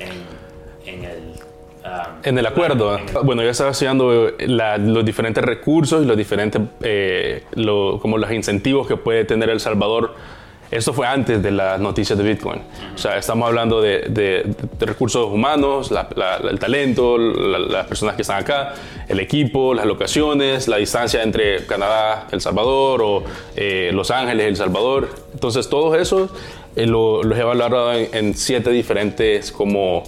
en, 0.00 0.94
en 0.94 1.04
el 1.04 1.34
en 2.22 2.38
el 2.38 2.46
acuerdo. 2.46 2.98
Bueno, 3.24 3.42
yo 3.42 3.50
estaba 3.50 3.70
estudiando 3.70 4.32
los 4.38 5.04
diferentes 5.04 5.44
recursos 5.44 6.02
y 6.02 6.06
los 6.06 6.16
diferentes, 6.16 6.60
eh, 6.82 7.44
como 8.00 8.18
los 8.18 8.30
incentivos 8.32 8.86
que 8.86 8.96
puede 8.96 9.24
tener 9.24 9.48
El 9.50 9.60
Salvador. 9.60 10.14
Esto 10.68 10.92
fue 10.92 11.06
antes 11.06 11.40
de 11.44 11.52
las 11.52 11.78
noticias 11.78 12.18
de 12.18 12.24
Bitcoin. 12.24 12.60
O 12.92 12.98
sea, 12.98 13.16
estamos 13.16 13.46
hablando 13.46 13.80
de, 13.80 14.52
recursos 14.80 15.32
humanos, 15.32 15.92
el 16.50 16.58
talento, 16.58 17.16
las 17.18 17.86
personas 17.86 18.16
que 18.16 18.22
están 18.22 18.42
acá, 18.42 18.74
el 19.06 19.20
equipo, 19.20 19.74
las 19.74 19.86
locaciones, 19.86 20.66
la 20.66 20.78
distancia 20.78 21.22
entre 21.22 21.66
Canadá, 21.66 22.26
El 22.32 22.40
Salvador 22.40 23.00
o 23.02 23.22
eh, 23.54 23.90
Los 23.94 24.10
Ángeles, 24.10 24.46
El 24.46 24.56
Salvador. 24.56 25.08
Entonces, 25.32 25.68
todos 25.68 25.96
esos 25.96 26.30
eh, 26.74 26.86
los 26.86 27.24
he 27.24 27.40
evaluado 27.40 27.92
en, 27.92 28.08
en, 28.12 28.34
siete 28.34 28.70
diferentes 28.70 29.52
como 29.52 30.02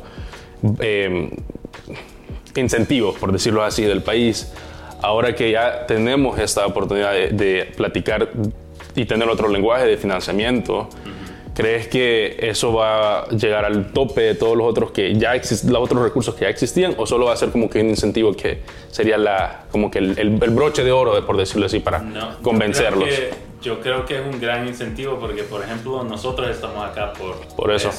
incentivos, 2.57 3.17
por 3.19 3.33
decirlo 3.33 3.63
así, 3.63 3.83
del 3.85 4.03
país. 4.03 4.53
Ahora 5.01 5.35
que 5.35 5.51
ya 5.51 5.87
tenemos 5.87 6.39
esta 6.39 6.67
oportunidad 6.67 7.13
de, 7.13 7.73
platicar 7.77 8.31
y 8.95 9.05
tener 9.05 9.29
otro 9.29 9.49
lenguaje 9.49 9.87
de 9.87 9.97
financiamiento, 9.97 10.89
¿crees 11.55 11.87
que 11.87 12.37
eso 12.41 12.73
va 12.73 13.21
a 13.21 13.29
llegar 13.29 13.65
al 13.65 13.93
tope 13.93 14.23
de 14.23 14.35
todos 14.35 14.57
los 14.57 14.67
otros 14.67 14.91
que 14.91 15.15
ya 15.15 15.35
los 15.35 15.83
otros 15.83 16.03
recursos 16.03 16.35
que 16.35 16.43
ya 16.43 16.51
existían 16.51 16.95
o 16.99 17.07
solo 17.07 17.27
va 17.27 17.33
a 17.33 17.37
ser 17.37 17.51
como 17.51 17.71
que 17.71 17.81
un 17.81 17.91
incentivo 17.91 18.33
que 18.33 18.63
sería 18.91 19.19
la 19.19 19.65
como 19.71 19.91
que 19.91 19.99
el, 19.99 20.31
broche 20.31 20.83
de 20.83 20.91
oro, 20.91 21.25
por 21.25 21.37
decirlo 21.37 21.67
así, 21.67 21.79
para 21.79 22.03
convencerlos? 22.43 23.09
Yo 23.61 23.81
creo, 23.81 24.07
que, 24.07 24.21
es 24.21 24.25
un 24.25 24.41
gran 24.41 24.69
incentivo 24.69 25.19
porque, 25.19 25.43
por 25.43 25.63
ejemplo, 25.63 26.05
nosotros 26.05 26.49
estamos 26.49 26.85
acá 26.85 27.13
por, 27.13 27.37
por 27.57 27.73
eso. 27.73 27.91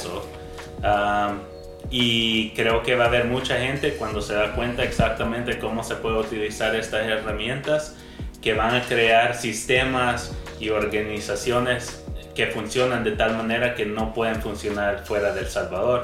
Y 1.90 2.50
creo 2.50 2.82
que 2.82 2.94
va 2.94 3.04
a 3.04 3.08
haber 3.08 3.24
mucha 3.24 3.58
gente 3.58 3.94
cuando 3.94 4.20
se 4.20 4.34
da 4.34 4.52
cuenta 4.54 4.84
exactamente 4.84 5.58
cómo 5.58 5.82
se 5.82 5.96
puede 5.96 6.18
utilizar 6.18 6.74
estas 6.76 7.06
herramientas 7.06 7.96
que 8.40 8.54
van 8.54 8.74
a 8.74 8.82
crear 8.82 9.34
sistemas 9.34 10.36
y 10.60 10.70
organizaciones 10.70 12.04
que 12.34 12.46
funcionan 12.46 13.02
de 13.02 13.12
tal 13.12 13.36
manera 13.36 13.74
que 13.74 13.86
no 13.86 14.14
pueden 14.14 14.40
funcionar 14.40 15.04
fuera 15.04 15.34
del 15.34 15.46
Salvador. 15.46 16.02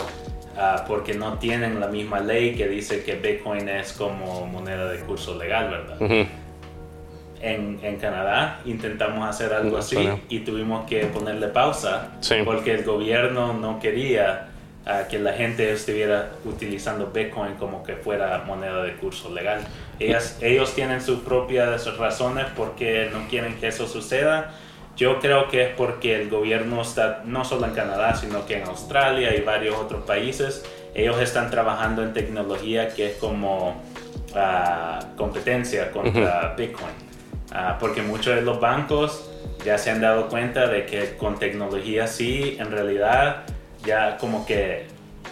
Uh, 0.56 0.86
porque 0.88 1.12
no 1.12 1.38
tienen 1.38 1.80
la 1.80 1.86
misma 1.86 2.18
ley 2.18 2.54
que 2.54 2.66
dice 2.66 3.04
que 3.04 3.16
Bitcoin 3.16 3.68
es 3.68 3.92
como 3.92 4.46
moneda 4.46 4.90
de 4.90 5.00
curso 5.00 5.36
legal, 5.36 5.68
¿verdad? 5.68 6.26
en, 7.40 7.78
en, 7.82 7.96
Canadá 7.96 8.60
intentamos 8.64 9.28
hacer 9.28 9.52
algo 9.52 9.76
así 9.78 9.98
y 10.28 10.40
tuvimos 10.40 10.86
que 10.86 11.04
ponerle 11.06 11.48
pausa 11.48 12.12
porque 12.44 12.72
el 12.72 12.84
gobierno 12.84 13.52
no 13.52 13.78
quería 13.78 14.48
que 15.08 15.18
la 15.18 15.32
gente 15.32 15.72
estuviera 15.72 16.30
utilizando 16.44 17.08
Bitcoin 17.08 17.54
como 17.54 17.82
que 17.82 17.96
fuera 17.96 18.44
moneda 18.46 18.84
de 18.84 18.94
curso 18.94 19.32
legal. 19.32 19.60
Ellas, 19.98 20.38
ellos 20.40 20.74
tienen 20.74 21.00
sus 21.00 21.20
propias 21.20 21.86
razones 21.96 22.46
porque 22.56 23.10
no 23.12 23.26
quieren 23.28 23.58
que 23.58 23.66
eso 23.66 23.88
suceda. 23.88 24.54
Yo 24.96 25.18
creo 25.18 25.48
que 25.48 25.64
es 25.64 25.68
porque 25.70 26.14
el 26.14 26.30
gobierno 26.30 26.82
está, 26.82 27.22
no 27.24 27.44
solo 27.44 27.66
en 27.66 27.72
Canadá, 27.72 28.14
sino 28.14 28.46
que 28.46 28.58
en 28.58 28.68
Australia 28.68 29.34
y 29.34 29.40
varios 29.40 29.76
otros 29.76 30.04
países, 30.04 30.64
ellos 30.94 31.20
están 31.20 31.50
trabajando 31.50 32.02
en 32.04 32.12
tecnología 32.12 32.94
que 32.94 33.10
es 33.10 33.16
como 33.16 33.82
ah, 34.36 35.00
competencia 35.16 35.90
contra 35.90 36.54
Bitcoin. 36.56 36.94
Ah, 37.50 37.76
porque 37.80 38.02
muchos 38.02 38.36
de 38.36 38.42
los 38.42 38.60
bancos 38.60 39.28
ya 39.64 39.78
se 39.78 39.90
han 39.90 40.00
dado 40.00 40.28
cuenta 40.28 40.68
de 40.68 40.86
que 40.86 41.16
con 41.16 41.38
tecnología 41.38 42.06
sí, 42.06 42.56
en 42.60 42.70
realidad 42.70 43.44
ya 43.84 44.16
como 44.18 44.46
que 44.46 44.86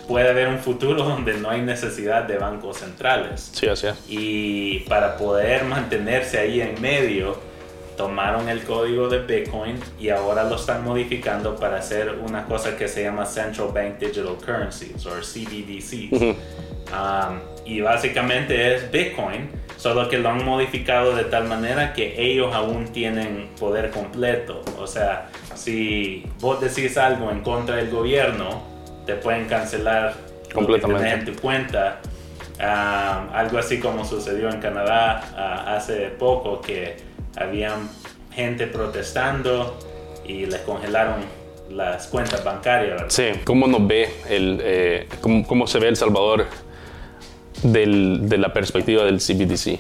puede 0.09 0.29
haber 0.29 0.49
un 0.49 0.59
futuro 0.59 1.03
donde 1.05 1.35
no 1.35 1.51
hay 1.51 1.63
necesidad 1.63 2.25
de 2.25 2.39
bancos 2.39 2.79
centrales. 2.79 3.51
Sí, 3.53 3.67
así 3.67 3.89
es. 3.89 3.97
Y 4.09 4.81
para 4.81 5.17
poder 5.17 5.65
mantenerse 5.65 6.39
ahí 6.39 6.61
en 6.61 6.81
medio, 6.81 7.39
tomaron 7.97 8.49
el 8.49 8.63
código 8.65 9.09
de 9.09 9.21
Bitcoin 9.21 9.79
y 10.01 10.09
ahora 10.09 10.45
lo 10.45 10.57
están 10.57 10.85
modificando 10.85 11.57
para 11.57 11.79
hacer 11.79 12.19
una 12.27 12.45
cosa 12.45 12.77
que 12.77 12.89
se 12.89 13.03
llama 13.03 13.25
Central 13.25 13.69
Bank 13.73 13.99
Digital 13.99 14.37
Currencies 14.45 15.07
o 15.07 15.11
CBDCs. 15.21 16.37
Um, 16.93 17.39
y 17.65 17.81
básicamente 17.81 18.75
es 18.75 18.91
Bitcoin, 18.91 19.49
solo 19.85 20.09
que 20.09 20.17
lo 20.17 20.31
han 20.31 20.43
modificado 20.43 21.15
de 21.15 21.25
tal 21.25 21.47
manera 21.47 21.93
que 21.93 22.15
ellos 22.17 22.55
aún 22.55 22.87
tienen 22.87 23.51
poder 23.61 23.91
completo. 23.91 24.63
O 24.79 24.87
sea, 24.87 25.29
si 25.55 26.25
vos 26.41 26.59
decís 26.59 26.97
algo 26.97 27.31
en 27.31 27.43
contra 27.43 27.77
del 27.77 27.91
gobierno, 27.91 28.63
te 29.05 29.15
pueden 29.15 29.45
cancelar 29.45 30.15
completamente 30.55 31.11
en 31.11 31.25
tu 31.27 31.35
cuenta. 31.39 32.01
Ah, 32.59 33.29
algo 33.35 33.59
así 33.59 33.79
como 33.79 34.07
sucedió 34.07 34.49
en 34.49 34.59
Canadá 34.59 35.21
ah, 35.37 35.77
hace 35.77 36.07
poco, 36.19 36.63
que 36.63 36.97
habían 37.37 37.91
gente 38.33 38.67
protestando 38.67 39.79
y 40.27 40.47
les 40.47 40.63
congelaron 40.63 41.17
las 41.69 42.07
cuentas 42.07 42.43
bancarias. 42.43 43.03
Sí, 43.09 43.33
¿cómo 43.45 43.67
nos 43.67 43.87
ve 43.87 44.09
el, 44.31 44.61
eh, 44.63 45.09
cómo, 45.21 45.67
se 45.67 45.79
ve 45.79 45.89
El 45.89 45.97
Salvador 45.97 46.47
de 47.65 48.39
la 48.39 48.53
perspectiva 48.53 49.05
del 49.05 49.19
CBDC? 49.19 49.79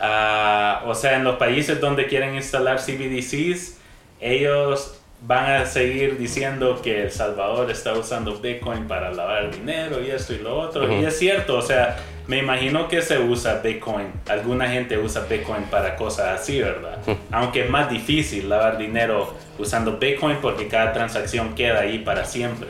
Ah, 0.00 0.82
o 0.86 0.94
sea, 0.94 1.16
en 1.16 1.24
los 1.24 1.36
países 1.36 1.80
donde 1.80 2.06
quieren 2.06 2.34
instalar 2.34 2.78
CBDCs, 2.78 3.78
ellos 4.20 5.00
van 5.26 5.62
a 5.62 5.66
seguir 5.66 6.18
diciendo 6.18 6.80
que 6.82 7.02
El 7.02 7.10
Salvador 7.10 7.70
está 7.70 7.94
usando 7.94 8.38
Bitcoin 8.38 8.86
para 8.86 9.10
lavar 9.12 9.50
dinero 9.50 10.02
y 10.02 10.10
esto 10.10 10.34
y 10.34 10.38
lo 10.38 10.58
otro. 10.58 10.92
Y 10.92 11.04
es 11.04 11.18
cierto, 11.18 11.56
o 11.56 11.62
sea, 11.62 11.96
me 12.26 12.38
imagino 12.38 12.88
que 12.88 13.00
se 13.00 13.18
usa 13.18 13.60
Bitcoin. 13.62 14.08
Alguna 14.28 14.68
gente 14.68 14.98
usa 14.98 15.22
Bitcoin 15.28 15.64
para 15.64 15.96
cosas 15.96 16.40
así, 16.40 16.60
¿verdad? 16.60 16.98
Aunque 17.30 17.64
es 17.64 17.70
más 17.70 17.88
difícil 17.88 18.48
lavar 18.48 18.76
dinero 18.76 19.34
usando 19.58 19.98
Bitcoin 19.98 20.38
porque 20.42 20.68
cada 20.68 20.92
transacción 20.92 21.54
queda 21.54 21.80
ahí 21.80 22.00
para 22.00 22.24
siempre. 22.24 22.68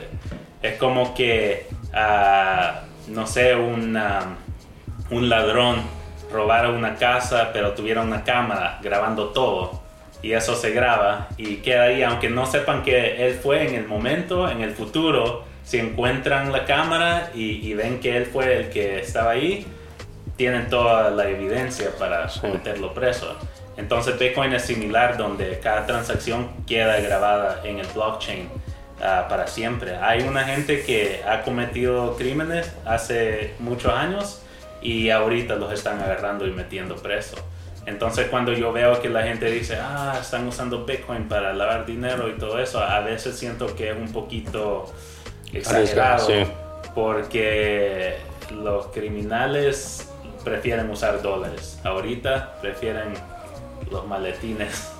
Es 0.61 0.77
como 0.77 1.13
que, 1.13 1.67
uh, 1.93 2.85
no 3.07 3.27
sé, 3.27 3.55
un, 3.55 3.99
un 5.11 5.29
ladrón 5.29 5.81
robara 6.31 6.69
una 6.69 6.95
casa 6.95 7.51
pero 7.53 7.73
tuviera 7.73 8.01
una 8.01 8.23
cámara 8.23 8.79
grabando 8.81 9.29
todo 9.29 9.85
y 10.21 10.33
eso 10.33 10.55
se 10.55 10.71
graba 10.71 11.27
y 11.37 11.57
queda 11.57 11.83
ahí, 11.83 12.01
aunque 12.01 12.29
no 12.29 12.47
sepan 12.47 12.81
que 12.81 13.27
él 13.27 13.35
fue 13.35 13.67
en 13.67 13.75
el 13.75 13.87
momento, 13.87 14.49
en 14.49 14.61
el 14.61 14.71
futuro, 14.71 15.43
si 15.63 15.77
encuentran 15.77 16.51
la 16.51 16.65
cámara 16.65 17.29
y, 17.35 17.73
ven 17.75 17.99
que 17.99 18.17
él 18.17 18.25
fue 18.25 18.57
el 18.57 18.69
que 18.69 18.99
estaba 18.99 19.31
ahí, 19.31 19.67
tienen 20.35 20.67
toda 20.67 21.11
la 21.11 21.29
evidencia 21.29 21.91
para 21.99 22.27
meterlo 22.41 22.91
preso. 22.91 23.35
Entonces 23.77 24.17
Bitcoin 24.17 24.53
es 24.53 24.63
similar 24.63 25.15
donde 25.15 25.59
cada 25.59 25.85
transacción 25.85 26.49
queda 26.65 26.99
grabada 27.01 27.61
en 27.63 27.77
el 27.79 27.87
blockchain 27.87 28.49
ah, 29.01 29.27
para 29.29 29.47
siempre. 29.47 29.95
Hay 29.95 30.23
una 30.23 30.43
gente 30.43 30.83
que 30.83 31.23
ha 31.27 31.41
cometido 31.41 32.15
crímenes 32.17 32.71
hace 32.85 33.53
muchos 33.59 33.93
años 33.93 34.41
y 34.81 35.09
ahorita 35.09 35.55
los 35.55 35.73
están 35.73 36.01
agarrando 36.01 36.47
y 36.47 36.51
metiendo 36.51 36.95
preso. 36.95 37.37
Entonces 37.85 38.27
cuando 38.29 38.53
yo 38.53 38.73
veo 38.73 39.01
que 39.01 39.09
la 39.09 39.23
gente 39.23 39.49
dice, 39.51 39.77
ah, 39.79 40.17
están 40.19 40.47
usando 40.47 40.85
Bitcoin 40.85 41.27
para 41.27 41.53
lavar 41.53 41.85
dinero 41.85 42.29
y 42.29 42.33
todo 42.33 42.59
eso, 42.59 42.79
a 42.79 42.99
veces 43.01 43.37
siento 43.37 43.75
que 43.75 43.91
es 43.91 43.97
un 43.97 44.11
poquito 44.11 44.91
exagerado 45.53 46.27
porque 46.95 48.17
los 48.51 48.87
criminales 48.87 50.09
prefieren 50.43 50.89
usar 50.89 51.21
dólares. 51.21 51.79
Ahorita 51.83 52.55
prefieren 52.61 53.13
los 53.91 54.07
maletines. 54.07 54.94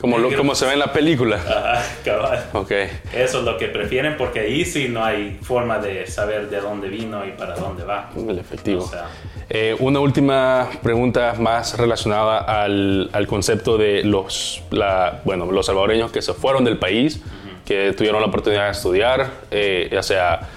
Como, 0.00 0.18
lo, 0.18 0.34
como 0.36 0.54
se 0.54 0.66
ve 0.66 0.72
en 0.72 0.78
la 0.80 0.92
película. 0.92 1.36
Ajá, 1.36 1.82
cabal. 2.04 2.44
Ok. 2.54 2.70
Eso 3.14 3.38
es 3.38 3.44
lo 3.44 3.56
que 3.56 3.68
prefieren 3.68 4.16
porque 4.16 4.40
ahí 4.40 4.64
sí 4.64 4.88
no 4.88 5.04
hay 5.04 5.38
forma 5.42 5.78
de 5.78 6.06
saber 6.06 6.50
de 6.50 6.60
dónde 6.60 6.88
vino 6.88 7.24
y 7.24 7.30
para 7.32 7.54
dónde 7.54 7.84
va. 7.84 8.10
El 8.16 8.38
efectivo. 8.38 8.82
O 8.84 8.88
sea, 8.88 9.06
Eh, 9.50 9.76
una 9.80 10.00
última 10.00 10.68
pregunta 10.82 11.34
más 11.38 11.76
relacionada 11.78 12.38
al, 12.62 13.10
al 13.12 13.26
concepto 13.26 13.76
de 13.78 14.02
los, 14.02 14.62
la- 14.70 15.20
bueno, 15.24 15.50
los 15.52 15.66
salvadoreños 15.66 16.10
que 16.10 16.22
se 16.22 16.32
fueron 16.32 16.64
del 16.64 16.78
país, 16.78 17.20
que 17.66 17.92
tuvieron 17.92 18.20
la 18.22 18.28
oportunidad 18.28 18.64
de 18.66 18.70
estudiar, 18.72 19.30
eh, 19.50 19.88
ya 19.92 20.02
sea 20.02 20.48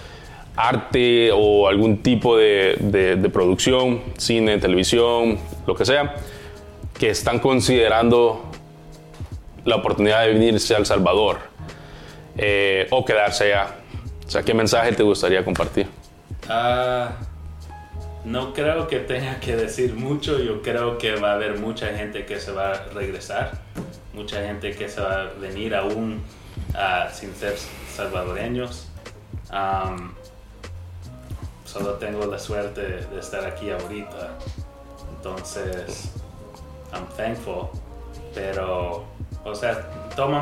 arte 0.56 1.30
o 1.34 1.68
algún 1.68 1.98
tipo 2.02 2.38
de, 2.38 2.78
de- 2.80 3.16
de 3.18 3.30
producción, 3.30 4.02
cine, 4.18 4.58
televisión, 4.58 5.38
lo 5.68 5.76
que 5.76 5.86
sea, 5.86 6.16
que 6.98 7.10
están 7.10 7.40
considerando 7.40 8.50
la 9.66 9.76
oportunidad 9.76 10.22
de 10.22 10.34
venirse 10.34 10.76
a 10.76 10.78
El 10.78 10.86
Salvador 10.86 11.40
eh, 12.38 12.88
o 12.92 13.04
quedarse 13.04 13.46
allá. 13.46 13.76
O 14.26 14.30
sea, 14.30 14.44
¿qué 14.44 14.54
mensaje 14.54 14.92
te 14.94 15.04
gustaría 15.04 15.44
compartir? 15.44 15.88
Ah, 16.48 17.12
no 18.24 18.54
creo 18.54 18.88
que 18.88 19.00
tenga 19.00 19.40
que 19.40 19.56
decir 19.56 19.94
mucho. 19.94 20.40
Yo 20.40 20.62
creo 20.62 20.98
que 20.98 21.16
va 21.16 21.32
a 21.32 21.34
haber 21.36 21.60
mucha 21.60 21.88
gente 21.96 22.26
que 22.26 22.40
se 22.40 22.52
va 22.52 22.72
a 22.72 22.86
regresar. 22.94 23.60
Mucha 24.14 24.42
gente 24.42 24.72
que 24.72 24.88
se 24.88 25.02
va 25.02 25.22
a 25.22 25.24
venir 25.40 25.76
aún 25.76 26.24
ah, 26.74 27.10
sin 27.12 27.36
ser 27.36 27.56
salvadoreños. 27.94 28.88
Am, 29.50 30.14
solo 31.66 31.94
tengo 31.94 32.26
la 32.26 32.40
suerte 32.40 32.82
de 32.82 33.20
estar 33.20 33.46
aquí 33.46 33.70
ahorita. 33.70 34.38
Entonces, 35.18 36.12
I'm 36.94 37.06
thankful. 37.18 37.70
Pero, 38.34 39.06
o 39.46 39.54
sea, 39.56 39.90
toma 40.16 40.42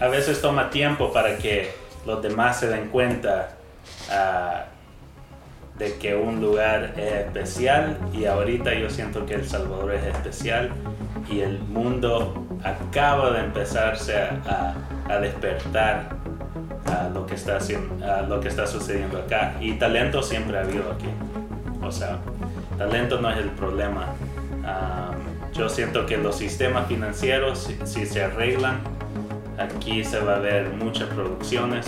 a 0.00 0.08
veces 0.08 0.40
toma 0.40 0.70
tiempo 0.70 1.12
para 1.12 1.36
que 1.36 1.70
los 2.06 2.22
demás 2.22 2.58
se 2.58 2.68
den 2.68 2.88
cuenta 2.88 3.50
ah, 4.10 4.64
de 5.78 5.96
que 5.98 6.16
un 6.16 6.40
lugar 6.40 6.94
es 6.96 7.26
especial 7.26 7.98
y 8.12 8.24
ahorita 8.24 8.74
yo 8.74 8.90
siento 8.90 9.26
que 9.26 9.34
El 9.34 9.46
Salvador 9.46 9.92
es 9.94 10.04
especial 10.04 10.70
y 11.30 11.40
el 11.40 11.58
mundo 11.60 12.46
acaba 12.64 13.30
de 13.30 13.40
empezarse 13.40 14.16
a, 14.16 14.74
despertar 15.20 16.08
a 16.86 17.08
lo 17.08 17.26
que 17.26 17.34
está 17.34 17.58
a 17.58 18.22
lo 18.22 18.40
que 18.40 18.48
está 18.48 18.66
sucediendo 18.66 19.18
acá. 19.18 19.54
Y 19.60 19.72
talento 19.74 20.22
siempre 20.22 20.58
ha 20.58 20.62
habido 20.62 20.90
aquí. 20.90 21.08
O 21.82 21.92
sea 21.92 22.18
talento 22.78 23.20
no 23.20 23.30
es 23.30 23.38
el 23.38 23.50
problema 23.50 24.06
Am, 24.68 25.16
yo 25.52 25.68
siento 25.68 26.06
que 26.06 26.16
los 26.16 26.36
sistemas 26.36 26.86
financieros 26.88 27.58
si, 27.58 27.78
si 27.86 28.06
se 28.06 28.22
arreglan 28.22 28.80
aquí 29.58 30.04
se 30.04 30.20
va 30.20 30.36
a 30.36 30.38
ver 30.38 30.70
muchas 30.70 31.08
producciones 31.08 31.86